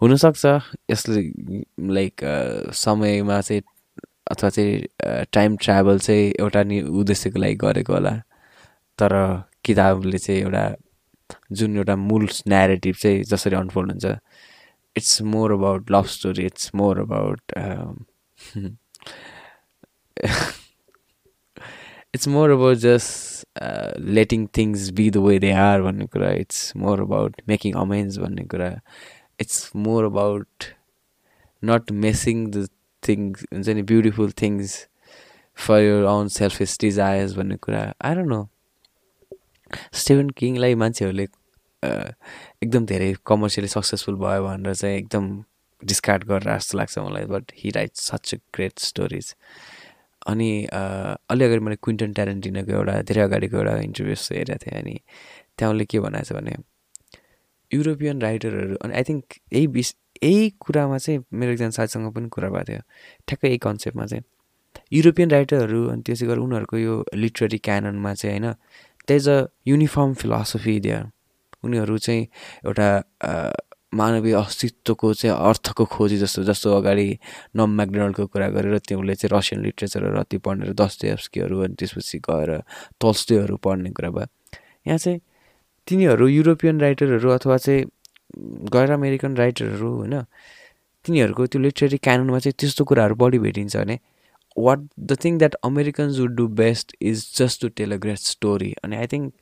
[0.00, 0.46] हुनसक्छ?
[0.90, 1.22] यसले
[1.94, 2.20] लाइक
[2.74, 3.62] समयमा चाहिँ
[4.30, 8.14] अथवा चाहिँ टाइम ट्राभल चाहिँ एउटा नि उद्देश्यको लागि गरेको होला।
[8.98, 9.12] तर
[9.64, 10.64] किताबले चाहिँ एउटा
[11.52, 14.16] जुन एउटा मूल नेरेटिभ चाहिँ जसरी अनफोल्ड हुन्छ
[14.96, 17.52] it's more about love story it's more about
[22.14, 23.62] it's more about just
[24.10, 28.44] letting things be the way they are भन्ने कुरा it's more about making amends भन्ने
[28.44, 28.70] कुरा
[29.40, 30.64] it's more about
[31.62, 32.68] not messing the
[33.02, 34.76] things हुन्छ नि beautiful things
[35.58, 38.40] for your own selfish desires भन्ने कुरा don't know
[39.92, 41.26] Steven किङलाई मान्छेहरूले
[41.82, 45.44] एकदम धेरै कमर्सियली सक्सेसफुल भयो भनेर चाहिँ एकदम
[45.84, 49.34] डिस्कार्ड गरेर जस्तो लाग्छ मलाई but he wrote such a great stories
[50.26, 54.98] अनि अलि अगाडि मैले क्विन्टन ट्यालेन्टिनाको एउटा धेरै अगाडिको एउटा इन्टरभ्यू हेरेको थिएँ अनि
[55.58, 56.56] त्यहाँ उसले के भनेको छ भने
[57.72, 59.94] युरोपियन राइटरहरू अनि आई थिङ्क यही बिस
[60.24, 62.80] यही कुरामा चाहिँ मेरो एकजना साथीसँग पनि कुरा भएको थियो।
[63.28, 64.24] ठ्याक्कै यही कन्सेप्टमा चाहिँ
[64.92, 68.54] युरोपियन राइटरहरू अनि त्यसै गरी उनीहरूको यो लिटरेरी क्याननमा चाहिँ होइन
[69.08, 71.04] त्यही अ युनिफर्म फिलोसफी देयर
[71.64, 72.26] उनीहरू चाहिँ
[72.66, 72.88] एउटा
[73.94, 77.08] मानवीय अस्तित्वको चाहिँ अर्थको खोजी जस्तो जस्तो अगाडि
[77.56, 82.50] नम म्याकडोनल्डको कुरा गरेर त्यसले चाहिँ रसियन लिट्रेचरहरू अति पढ्ने दस्तेस्कीहरू अनि त्यसपछि गएर
[83.00, 84.26] तल्स्टेहरू पढ्ने कुरा भयो।
[84.86, 85.20] यहाँ चाहिँ
[85.88, 87.84] तिनीहरू युरोपियन राइटरहरू अथवा चाहिँ
[88.68, 90.14] गैर अमेरिकन राइटरहरू होइन
[91.04, 93.98] तिनीहरूको त्यो लिटरेरी क्याननमा चाहिँ त्यस्तो कुराहरू बढी भेटिन्छ भने
[94.66, 98.72] what the thing that Americans would do best is just to tell a great story
[98.84, 99.32] अनि I think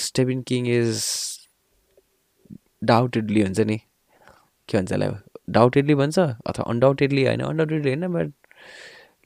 [0.00, 1.02] Stephen King is
[2.84, 3.76] doubtedly हुन्छ नि?
[4.68, 5.10] के भन्छ यसलाई?
[5.50, 6.18] डाउटेडली भन्छ?
[6.18, 7.40] अथवा अनडाउटेडली होइन?
[7.40, 8.32] अनडाउटेडली होइन but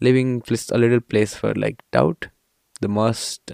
[0.03, 2.27] living place a little place for like doubt
[2.83, 3.53] the must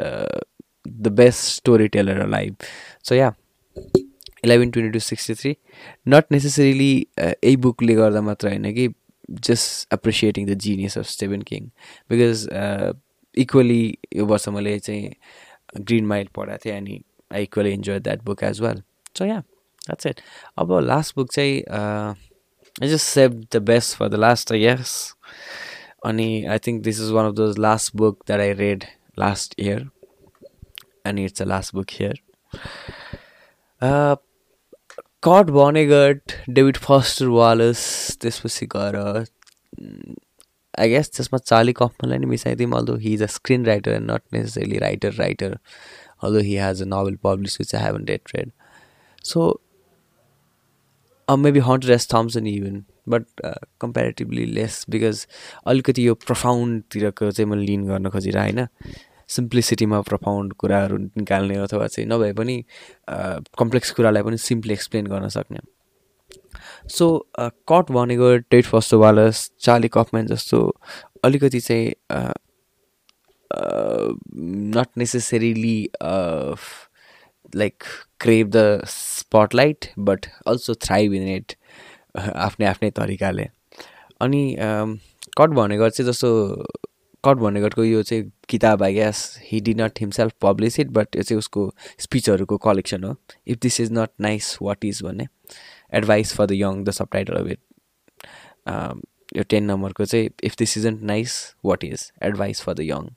[0.89, 2.65] the best story teller life
[3.09, 3.33] so yeah
[4.45, 5.57] eleven twenty two sixty three
[6.09, 8.89] not necessarily यही बुकले गर्दा मात्र होइन कि
[9.31, 11.67] just appreciating the genius of Stephen King
[12.11, 12.49] because
[13.35, 13.83] equally
[14.17, 15.15] यो वर्ष मैले चाहिँ
[15.79, 17.01] ग्रिन माइल पढाएको थिएँ अनि
[17.31, 18.83] I equally enjoy that book as well
[19.19, 20.21] so yeah that's it
[20.59, 21.63] अब लास्ट बुक चाहिँ
[22.77, 24.95] I just save the best for the last yes
[26.07, 28.85] अनि I think this is one of the last book that I read
[29.19, 29.89] last year
[31.07, 32.23] and it's a last book here
[35.23, 37.81] Kurt Vonnegut David Foster Wallace
[38.21, 38.97] त्यसपछि गएर
[40.79, 44.23] I guess त्यसमा Charlie कफमनलाई नि मिसाइदिउँ although he is a screen writer and not
[44.33, 45.59] necessarily writer writer
[46.23, 48.53] although he has a novel publish which I haven't yet read
[49.25, 49.61] so
[51.31, 53.25] maybe Hunter S Thompson even but
[53.81, 55.27] comparatively less because
[55.67, 58.67] अलिकति यो प्रफाउन्डतिरको चाहिँ मैले लिन गर्न खोजिरहेँ होइन?
[59.31, 62.63] सिम्प्लिसिटीमा प्रफाउन्ड कुराहरू निकाल्ने अथवा चाहिँ नभए पनि
[63.59, 65.61] कम्प्लेक्स कुरालाई पनि सिम्पली एक्सप्लेन गर्न सक्ने।
[66.91, 67.07] सो
[67.69, 70.63] कट भनेको टेट फर्स्ट वालस चार्ली कफम्यान जस्तो
[71.25, 71.93] अलिकति चाहिँ
[74.75, 75.79] not necessarily
[77.53, 77.83] like
[78.21, 81.55] crave the spotlight but also thrive in it
[82.19, 83.47] आफ्नै आफ्नै तरिकाले।
[84.21, 84.43] अनि
[85.39, 86.31] कट भनेको चाहिँ जस्तो
[87.25, 91.23] कट भनेगटको यो चाहिँ किताब I guess he did not himself publish it but यो
[91.23, 93.15] चाहिँ उसको स्पिचहरूको कलेक्सन हो।
[93.47, 95.27] If this is not nice what is भन्ने
[95.95, 97.59] advice for the young the sub title of it
[99.37, 103.09] यो टेन नम्बरको चाहिँ if this isn't nice what is advice for the young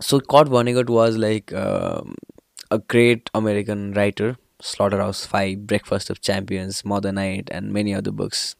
[0.00, 4.34] so Kurt Vonnegut was like a great American writer
[5.00, 8.56] slaughterhouse five breakfast of champions mother night and many other books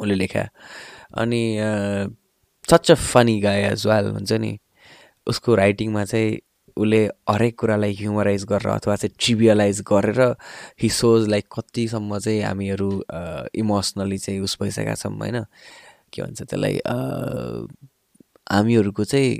[0.00, 0.48] उसले लेखा।
[1.16, 1.42] अनि
[2.70, 4.58] such a funny guy as well हुन्छ नि।
[5.26, 6.38] उसको राइटिङमा चाहिँ
[6.76, 7.00] उसले
[7.30, 10.20] हरेक कुरालाई ह्युमराइज गरेर अथवा चाहिँ ट्रिभियलाइज गरेर
[10.82, 12.90] हि सोज लाइक कतिसम्म चाहिँ हामीहरू
[13.54, 15.44] इमोसनली चाहिँ उस भइसकेका छौँ होइन?
[16.12, 16.80] के भन्छ त्यसलाई
[18.52, 19.38] हामीहरूको चाहिँ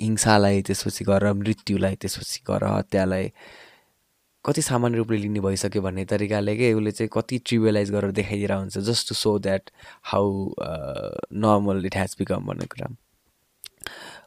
[0.00, 3.32] हिंसालाई त्यसपछि गरेर मृत्युलाई त्यसपछि गरेर हत्यालाई
[4.44, 8.78] कति सामान्य रूपले लिने भइसक्यो भन्ने तरिकाले के उसले चाहिँ कति ट्रिभियलाइज गरेर देखाइदिएर हुन्छ
[8.78, 9.70] just to show that
[10.12, 10.30] how
[11.44, 12.88] normal it has become भन्ने कुरा।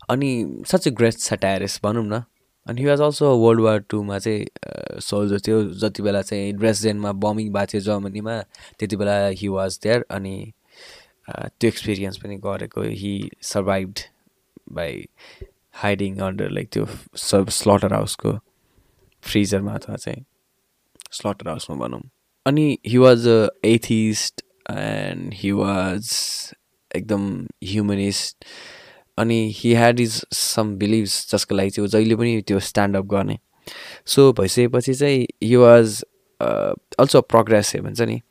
[0.09, 0.29] अनि
[0.67, 2.23] सच ए ग्रेट सटायरिस भनौँ न।
[2.67, 7.51] अनि he was also world war टूमा चाहिँ सोल्जर थियो। जति बेला चाहिँ ड्रेसडेनमा बमिङ
[7.53, 8.39] भएको थियो जर्मनीमा
[8.79, 10.35] त्यति बेला हि वाज देयर अनि
[11.29, 13.13] त्यो एक्सपिरियन्स पनि गरेको he
[13.53, 13.99] survived
[14.73, 15.05] by
[15.81, 16.87] hiding under like त्यो
[17.17, 18.37] सब स्लटर हाउसको
[19.23, 20.23] फ्रिजरमा अथवा चाहिँ
[21.11, 22.01] स्लटर हाउसमा भनौँ।
[22.45, 24.41] अनि he was a atheist
[24.71, 26.09] and he was
[26.95, 27.25] एकदम
[27.63, 28.45] ह्युमनिस्ट
[29.17, 33.37] अनि he had his some beliefs जसको लागि चाहिँ जहिले पनि त्यो स्ट्यान्डअप गर्ने।
[34.05, 36.03] सो भइसकेपछि चाहिँ हि वाज
[36.41, 38.21] अल्सो प्रोग्रेसिभ हुन्छ नि।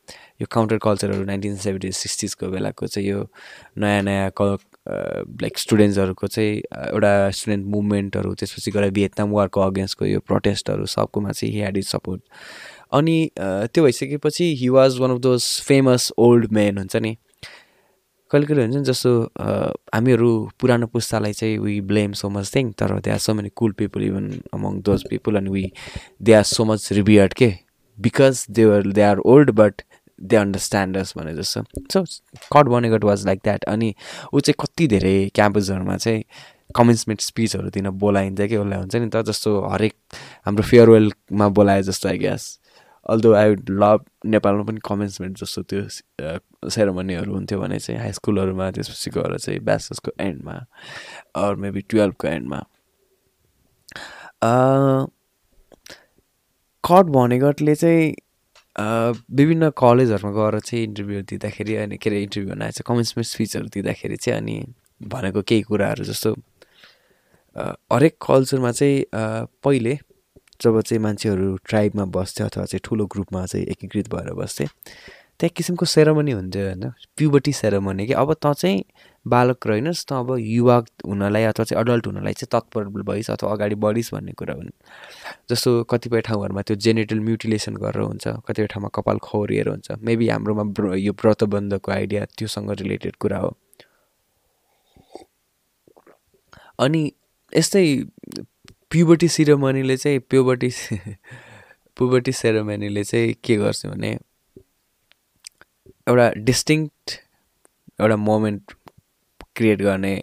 [0.41, 3.27] यो काउन्टर कल्चरहरू नाइन्टिन सेभेन्टी सिक्सटिजको बेलाको चाहिँ यो
[3.77, 4.57] नयाँ नयाँ क
[4.89, 11.53] लाइक स्टुडेन्ट्सहरूको चाहिँ एउटा स्टुडेन्ट मुभमेन्टहरू त्यसपछि गएर भियतनाम वारको अगेन्स्टको यो प्रोटेस्टहरू सबकोमा चाहिँ
[11.53, 12.21] हि ह्याड इज सपोर्ट
[12.93, 17.15] अनि त्यो भइसकेपछि he was one of those famous old men हुन्छ नि।
[18.31, 19.11] कहिले कहिले हुन्छ नि जस्तो
[19.95, 23.71] हामीहरू पुरानो पुस्तालाई चाहिँ we blame so much thing तर they are so many cool
[23.77, 25.71] people even among those people and we
[26.21, 27.53] they are so much revered के?
[27.97, 29.81] Because they are they are old but
[30.21, 31.63] they understand us भने जस्तो।
[31.93, 32.03] So
[32.53, 33.93] Kurt भनेको was like that अनि
[34.33, 36.23] ऊ चाहिँ कति धेरै क्याम्पसहरूमा चाहिँ
[36.75, 39.93] कमेन्समेन्ट स्पिचहरू दिन बोलाइन्छ कि उसलाई हुन्छ नि त जस्तो हरेक
[40.45, 42.59] हाम्रो फेयरवेलमा बोलाए जस्तो I guess
[43.09, 48.69] although I would love नेपालमा पनि कमेन्समेन्ट जस्तो त्यो सेरोमनीहरू हुन्थ्यो भने चाहिँ हाई स्कुलहरूमा
[48.71, 50.55] त्यसपछि गएर चाहिँ ब्याचलर्सको एन्डमा
[51.35, 52.59] अर मेबी टुवेल्भको एन्डमा
[56.83, 58.13] कट भनेगटले चाहिँ
[59.31, 64.41] विभिन्न कलेजहरूमा गएर चाहिँ इन्टरभ्यू दिँदाखेरि अनि के अरे इन्टरभ्यू चाहिँ कमेन्समेन्ट स्पिचहरू दिँदाखेरि चाहिँ
[64.41, 64.57] अनि
[65.01, 66.35] भनेको केही कुराहरू जस्तो।
[67.93, 69.03] हरेक कल्चरमा चाहिँ
[69.63, 69.97] पहिले
[70.61, 74.67] जब चाहिँ मान्छेहरू ट्राइबमा बस्थ्यो अथवा चाहिँ ठुलो ग्रुपमा चाहिँ एकीकृत भएर बस्थ्यो
[75.41, 76.83] त्यहाँ किसिमको सेरोमनी हुन्थ्यो होइन।
[77.17, 78.13] प्युबर्टी सेरोमनी कि?
[78.13, 78.83] अब त चाहिँ
[79.25, 83.75] बालक रहेनस् त अब युवा हुनलाई अथवा चाहिँ अडल्ट हुनलाई चाहिँ तत्पर भइस् अथवा अगाडि
[83.75, 84.69] बढिस् भन्ने कुरा हुन्।
[85.49, 90.95] जस्तो कतिपय ठाउँहरूमा त्यो जेनेटल म्युटिलेसन गरेर हुन्छ कतिपय ठाउँमा कपाल खौरिएर हुन्छ। मेबी हाम्रोमा
[90.95, 93.57] यो व्रतबन्धको आइडिया त्योसँग रिलेटेड कुरा हो।
[96.79, 97.01] अनि
[97.53, 97.85] यस्तै
[98.91, 100.69] प्युबर्टी सिरोमनीले चाहिँ प्युबर्टी
[101.97, 104.17] प्युबर्टी सेरोमनीले चाहिँ के गर्छ भने
[106.11, 107.11] एउटा डिस्टिङ्क्ट
[108.01, 108.71] एउटा मोमेन्ट
[109.55, 110.13] क्रिएट गर्ने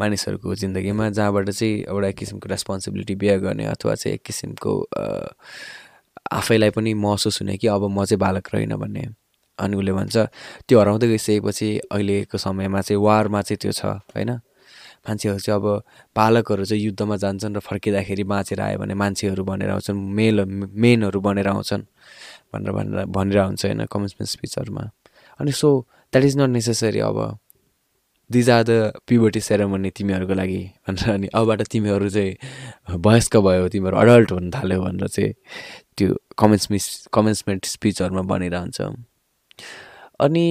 [0.00, 4.72] मानिसहरूको जिन्दगीमा जहाँबाट चाहिँ एउटा किसिमको रेस्पोन्सिबिलिटी बिहा गर्ने अथवा चाहिँ एक किसिमको
[6.32, 9.04] आफैलाई पनि महसुस हुने कि अब म चाहिँ बालक रहेन भन्ने
[9.58, 10.16] अनि उसले भन्छ।
[10.66, 14.30] त्यो हराउँदै गइसकेपछि अहिलेको समयमा चाहिँ वारमा चाहिँ त्यो छ होइन?
[15.06, 15.66] मान्छेहरू चाहिँ अब
[16.16, 21.48] बालकहरू चाहिँ युद्धमा जान्छन् र फर्किँदाखेरि बाँचेर आयो भने मान्छेहरू भनेर आउँछन् मेल मेनहरू बनेर
[21.48, 21.82] आउँछन्
[22.54, 24.84] भनेर भनेर भनेर हुन्छ होइन कमेन्समेन्ट स्पिचहरूमा।
[25.40, 25.68] अनि so
[26.12, 27.38] that is not necessary अब.
[28.30, 28.70] These are the
[29.08, 34.80] puberty ceremony तिमीहरूको लागि भनेर अनि अबबाट तिमीहरू चाहिँ वयस्क भयो तिमीहरू अडल्ट हुन थाल्यो
[34.82, 35.32] भनेर चाहिँ
[35.98, 38.80] त्यो कमेन्ट्स मिस कमेन्समेन्ट स्पिचहरूमा बनिरहन्छ
[40.20, 40.46] अनि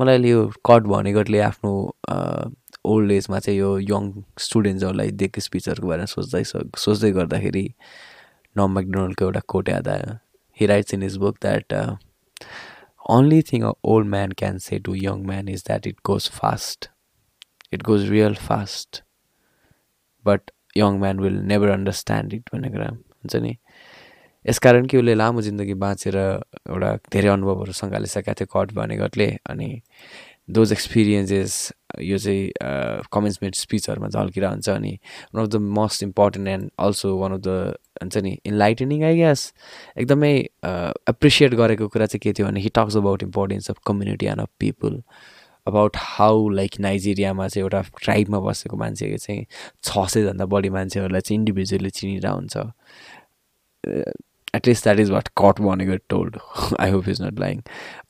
[0.00, 1.72] मलाई अहिले यो कट भनेकोले आफ्नो
[2.84, 7.66] ओल्ड एजमा चाहिँ यो यङ स्टुडेन्ट्सहरूलाई दिएको स्पिचहरूको बारेमा सोच्दै सोच्दै गर्दाखेरि
[8.56, 10.12] नम म्याकडोनल्डको एउटा कोट याद आयो।
[10.56, 11.96] Writes in his book that uh,
[13.08, 16.88] only thing an old man can say to young man is that it goes fast
[17.70, 19.02] it goes real fast
[20.24, 22.88] but young man will never understand it भनेर
[23.24, 23.56] हुन्छ नि
[24.44, 29.68] यसकारण कि उसले लामो जिन्दगी बाँचेर एउटा धेरै अनुभवहरू सङ्घालिसकेका थियो कट भनेगरले अनि
[30.48, 32.50] दोज एक्सपिरियन्सेस यो चाहिँ
[33.12, 34.98] कमेन्समेन्ट स्पिचहरूमा झल्किरहन्छ अनि
[35.34, 39.52] one of the most important and also one of the हुन्छ नि इन्लाइटनिङ आई ग्यास
[39.98, 40.32] एकदमै
[41.08, 44.48] एप्रिसिएट गरेको कुरा चाहिँ के थियो भने he talks about importance of community and of
[44.60, 45.00] people
[45.66, 49.44] about how like नाइजेरियामा चाहिँ एउटा ट्राइबमा बसेको मान्छेको चाहिँ
[49.82, 52.56] छ सयभन्दा बढी मान्छेहरूलाई चाहिँ इन्डिभिजुअली चिनिरहेको हुन्छ
[54.54, 56.36] at least that is what Kurt भनेको told
[56.80, 57.62] I hope is not lying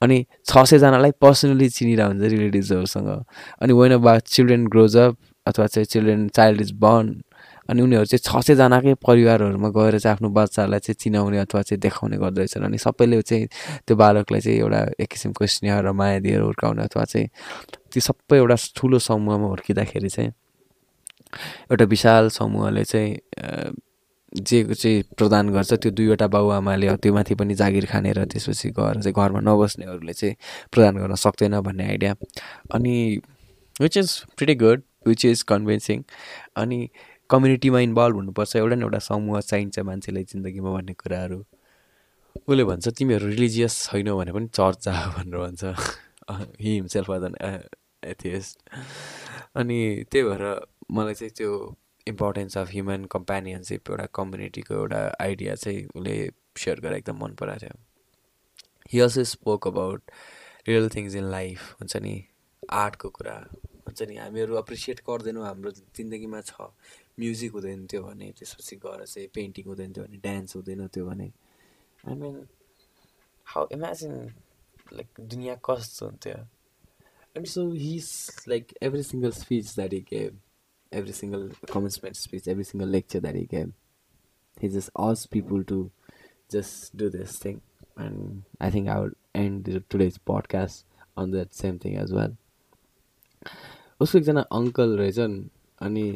[0.03, 3.09] अनि छ सयजनालाई पर्सनली चिनिरहेको हुन्छ रिलेटिभ्सहरूसँग
[3.61, 5.17] अनि when about children grows up
[5.47, 7.21] अथवा चाहिँ चिल्ड्रेन चाइल्ड इज बर्न
[7.69, 12.17] अनि उनीहरू चाहिँ छ सयजनाकै परिवारहरूमा गएर चाहिँ आफ्नो बच्चाहरूलाई चाहिँ चिनाउने अथवा चाहिँ देखाउने
[12.17, 13.47] गर्दोरहेछन् अनि सबैले चाहिँ
[13.87, 17.29] त्यो बालकलाई चाहिँ एउटा एक किसिमको स्नेह र माया दिएर हुर्काउने अथवा चाहिँ
[17.89, 20.31] त्यो सबै एउटा ठुलो समूहमा हुर्किँदाखेरि चाहिँ
[21.73, 23.13] एउटा विशाल समूहले चाहिँ
[24.37, 29.15] जे चाहिँ प्रदान गर्छ त्यो दुईवटा बाबुआमाले त्योमाथि पनि जागिर खाने र त्यसपछि गएर चाहिँ
[29.15, 30.35] घरमा नबस्नेहरूले चाहिँ
[30.73, 32.15] प्रदान गर्न सक्दैन भन्ने आइडिया।
[32.75, 32.95] अनि
[33.81, 36.03] which is pretty good which is convincing
[36.57, 36.89] अनि
[37.31, 41.45] कम्युनिटीमा इन्भल्भ हुनुपर्छ एउटा न एउटा समूह चाहिन्छ मान्छेलाई जिन्दगीमा भन्ने कुराहरू।
[42.49, 45.65] उसले भन्छ तिमीहरू रिलिजियस छैनौ भने पनि चर्च जा भनेर भन्छ।
[46.61, 47.11] हि हिमसेल्फ
[48.05, 48.59] एथिएस्ट
[49.57, 50.45] अनि त्यही भएर
[50.93, 51.53] मलाई चाहिँ त्यो
[52.07, 56.17] इम्पोर्टेन्स अफ ह्युमन कम्पेनियनसिप एउटा कम्युनिटीको एउटा आइडिया चाहिँ उसले
[56.59, 57.79] सेयर गरेर एकदम मन पराएको थियो।
[58.93, 60.11] He also spoke about
[60.69, 62.15] real things in life हुन्छ नि?
[62.73, 63.37] आर्टको कुरा
[63.87, 64.17] हुन्छ नि?
[64.17, 66.69] हामीहरू एप्रिसिएट गर्दैनौँ हाम्रो जिन्दगीमा छ।
[67.21, 71.33] म्युजिक हुँदैन थियो भने त्यसपछि गएर चाहिँ पेन्टिङ हुँदैन थियो भने डान्स हुँदैन थियो भने।
[72.09, 72.47] I mean
[73.47, 74.13] how imagine
[74.93, 76.39] like दुनियाँ कस्तो हुन्थ्यो।
[77.37, 78.09] And so his
[78.49, 80.41] like every single speech that he gave
[80.95, 83.73] every single commencement speech every single lecture that he gave
[84.57, 85.91] he just asked people to
[86.51, 87.61] just do this thing.
[87.97, 90.85] And i think i would end today's podcast
[91.17, 92.37] on that same thing as well.
[94.01, 95.35] उसको एकजना uncle रहेछन्
[95.81, 96.07] अनि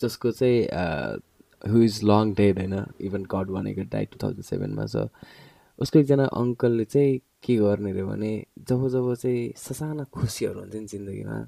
[0.00, 5.08] जसको चाहिँ who is long dead होइन even God भनेको die two thousand सेभेनमा छ
[5.78, 8.32] उसको एकजना अङ्कलले चाहिँ के गर्ने अरे भने
[8.68, 11.38] जब जब चाहिँ ससाना खुसीहरू हुन्थ्यो नि जिन्दगीमा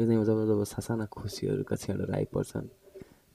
[0.00, 2.68] जिन्दगीमा जब जब ससाना खुसीहरूका क्षणहरू आइपर्छन्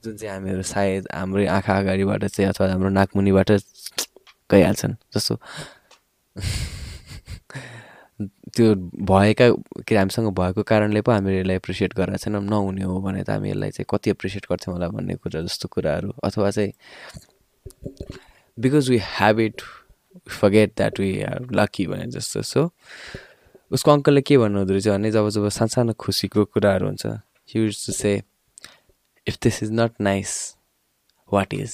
[0.02, 3.50] जुन चाहिँ हामीहरू सायद हाम्रै आँखा अगाडिबाट चाहिँ अथवा हाम्रो नाकमुनिबाट
[4.50, 5.34] गइहाल्छन् जस्तो
[8.50, 9.46] त्यो भएका
[9.86, 13.50] के हामीसँग भएको कारणले पो हामीले यसलाई एप्रिसिएट गरेका छैनौँ नहुने हो भने त हामी
[13.50, 16.72] यसलाई चाहिँ कति एप्रिसिएट गर्थ्यौँ होला भन्ने कुरा जस्तो कुराहरू। अथवा चाहिँ
[18.58, 19.62] because we have it
[20.30, 22.70] forget that we are lucky भने जस्तो सो
[23.72, 27.06] उसको अङ्कलले के भन्नुहुँदो रहेछ भने जब जब सानो खुसीको कुराहरू हुन्छ
[27.56, 28.14] used to say
[29.26, 30.34] if this is not nice
[31.32, 31.72] what is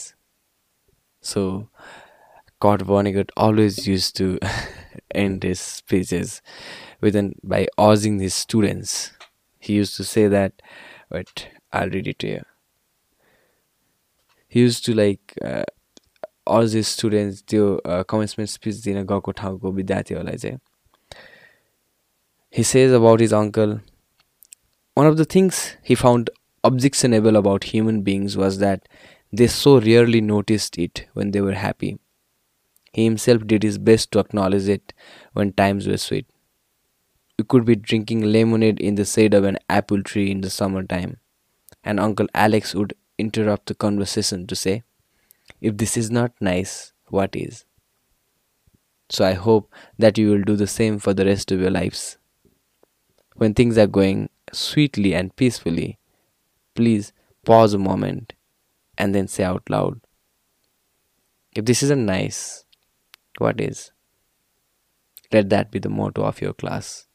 [1.24, 1.43] so
[2.64, 4.38] to
[5.14, 6.40] end his speeches
[7.01, 9.12] with an by urging his students.
[9.62, 10.62] He used to say that,
[11.11, 12.43] wait, I'll read it to you.
[14.49, 15.64] He used to like uh,
[16.49, 20.59] urge his students त्यो commencement speech दिन गएको ठाउँको विद्यार्थीहरूलाई चाहिँ
[22.53, 23.80] he says about his uncle
[24.94, 26.30] one of the things he found
[26.64, 28.88] objectionable about human beings was that
[29.32, 31.98] they so rarely noticed it when they were happy
[32.92, 34.92] he himself did his best to acknowledge it
[35.32, 36.26] when times were sweet.
[37.38, 41.16] We could be drinking lemonade in the shade of an apple tree in the summertime,
[41.82, 44.82] and Uncle Alex would interrupt the conversation to say,
[45.61, 47.64] If this is not nice, what is?
[49.09, 52.18] So I hope that you will do the same for the rest of your lives.
[53.37, 55.99] When things are going sweetly and peacefully,
[56.74, 57.12] please
[57.45, 58.35] pause a moment
[58.99, 60.01] and then say out loud,
[61.55, 62.64] If this isn't nice,
[63.39, 63.91] what is.
[65.33, 67.07] Let that be the motto of your class.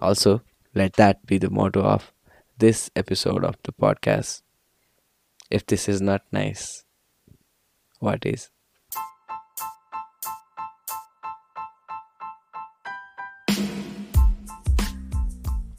[0.00, 0.42] Also,
[0.74, 2.12] let that be the motto of
[2.58, 4.42] this episode of the podcast.
[5.50, 6.84] If this is not nice,
[7.98, 8.50] what is?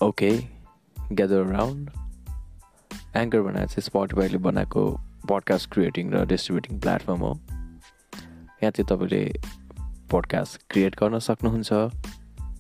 [0.02, 0.50] Okay,
[0.98, 1.90] gather around.
[3.16, 4.82] Anchor भनेर चाहिँ स्पोटिफाईले बनाएको
[5.30, 7.32] podcast creating र distributing platform हो
[8.62, 9.22] यहाँ चाहिँ तपाईँले
[10.12, 11.72] podcast create गर्न सक्नुहुन्छ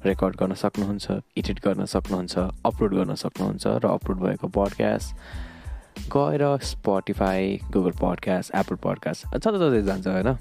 [0.06, 7.58] रेकर्ड गर्न सक्नुहुन्छ एडिट गर्न सक्नुहुन्छ अपलोड गर्न सक्नुहुन्छ र अपलोड भएको पडकास्ट गएर Spotify
[7.74, 10.32] Google podcast Apple podcast जता जतै जान्छ होइन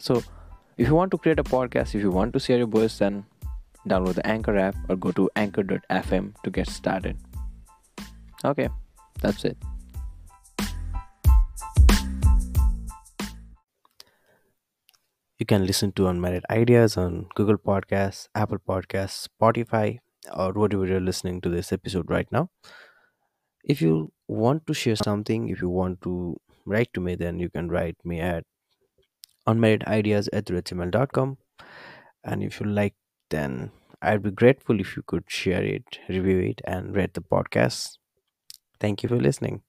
[0.00, 2.98] so if you want to create a podcast if you want to share you voice
[3.02, 3.22] then
[3.88, 7.16] download the Anchor app or go to anchor.fm to get started.
[8.44, 8.68] Okay,
[9.20, 9.56] that's it.
[15.38, 19.98] You can listen to Unmarried Ideas on Google Podcasts, Apple Podcasts, Spotify,
[20.32, 22.48] or whatever you're listening to this episode right now.
[23.64, 27.50] If you want to share something, if you want to write to me, then you
[27.50, 28.44] can write me at
[29.48, 31.38] unmarriedideas at gmail.com.
[32.24, 32.94] And if you like,
[33.32, 33.72] then
[34.02, 37.98] I'd be grateful if you could share it, review it, and rate the podcast.
[38.80, 39.62] Thank you for listening.